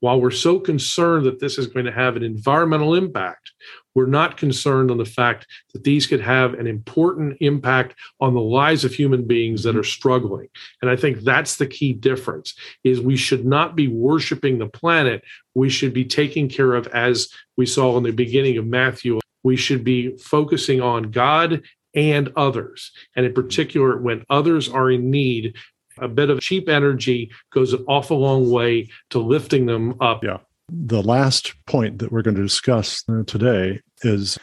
While 0.00 0.20
we're 0.20 0.30
so 0.30 0.60
concerned 0.60 1.24
that 1.26 1.40
this 1.40 1.56
is 1.58 1.66
going 1.66 1.86
to 1.86 1.92
have 1.92 2.16
an 2.16 2.22
environmental 2.22 2.94
impact, 2.94 3.52
we're 3.94 4.06
not 4.06 4.36
concerned 4.36 4.90
on 4.90 4.98
the 4.98 5.04
fact 5.04 5.46
that 5.72 5.84
these 5.84 6.06
could 6.06 6.20
have 6.20 6.54
an 6.54 6.66
important 6.66 7.36
impact 7.40 7.94
on 8.20 8.34
the 8.34 8.40
lives 8.40 8.84
of 8.84 8.92
human 8.92 9.26
beings 9.26 9.62
that 9.62 9.76
are 9.76 9.84
struggling 9.84 10.48
and 10.82 10.90
i 10.90 10.96
think 10.96 11.20
that's 11.20 11.56
the 11.56 11.66
key 11.66 11.92
difference 11.92 12.54
is 12.82 13.00
we 13.00 13.16
should 13.16 13.44
not 13.44 13.76
be 13.76 13.88
worshiping 13.88 14.58
the 14.58 14.66
planet 14.66 15.22
we 15.54 15.68
should 15.70 15.94
be 15.94 16.04
taking 16.04 16.48
care 16.48 16.74
of 16.74 16.86
as 16.88 17.28
we 17.56 17.66
saw 17.66 17.96
in 17.96 18.02
the 18.02 18.10
beginning 18.10 18.58
of 18.58 18.66
matthew 18.66 19.20
we 19.44 19.56
should 19.56 19.84
be 19.84 20.16
focusing 20.16 20.80
on 20.80 21.12
God 21.12 21.62
and 21.94 22.32
others. 22.34 22.90
And 23.14 23.24
in 23.24 23.32
particular, 23.32 23.96
when 23.96 24.24
others 24.28 24.68
are 24.68 24.90
in 24.90 25.10
need, 25.10 25.54
a 25.98 26.08
bit 26.08 26.30
of 26.30 26.40
cheap 26.40 26.68
energy 26.68 27.30
goes 27.52 27.72
an 27.72 27.84
awful 27.88 28.18
long 28.18 28.50
way 28.50 28.88
to 29.10 29.18
lifting 29.18 29.66
them 29.66 29.94
up. 30.00 30.24
Yeah. 30.24 30.38
The 30.68 31.02
last 31.02 31.54
point 31.66 31.98
that 31.98 32.10
we're 32.10 32.22
going 32.22 32.36
to 32.36 32.42
discuss 32.42 33.04
today 33.26 33.80
is 34.02 34.38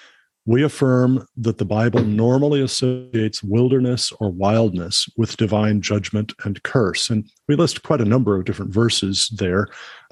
we 0.45 0.63
affirm 0.63 1.25
that 1.37 1.57
the 1.59 1.65
Bible 1.65 2.03
normally 2.03 2.61
associates 2.61 3.43
wilderness 3.43 4.11
or 4.19 4.31
wildness 4.31 5.07
with 5.15 5.37
divine 5.37 5.81
judgment 5.81 6.33
and 6.45 6.61
curse. 6.63 7.09
And 7.09 7.29
we 7.47 7.55
list 7.55 7.83
quite 7.83 8.01
a 8.01 8.05
number 8.05 8.35
of 8.35 8.45
different 8.45 8.73
verses 8.73 9.29
there. 9.35 9.67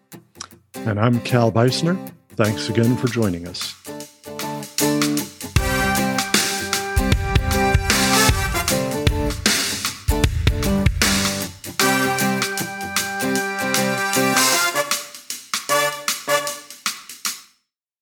And 0.76 0.98
I'm 0.98 1.20
Cal 1.22 1.52
Beisner. 1.52 2.14
Thanks 2.30 2.70
again 2.70 2.96
for 2.96 3.08
joining 3.08 3.48
us. 3.48 3.76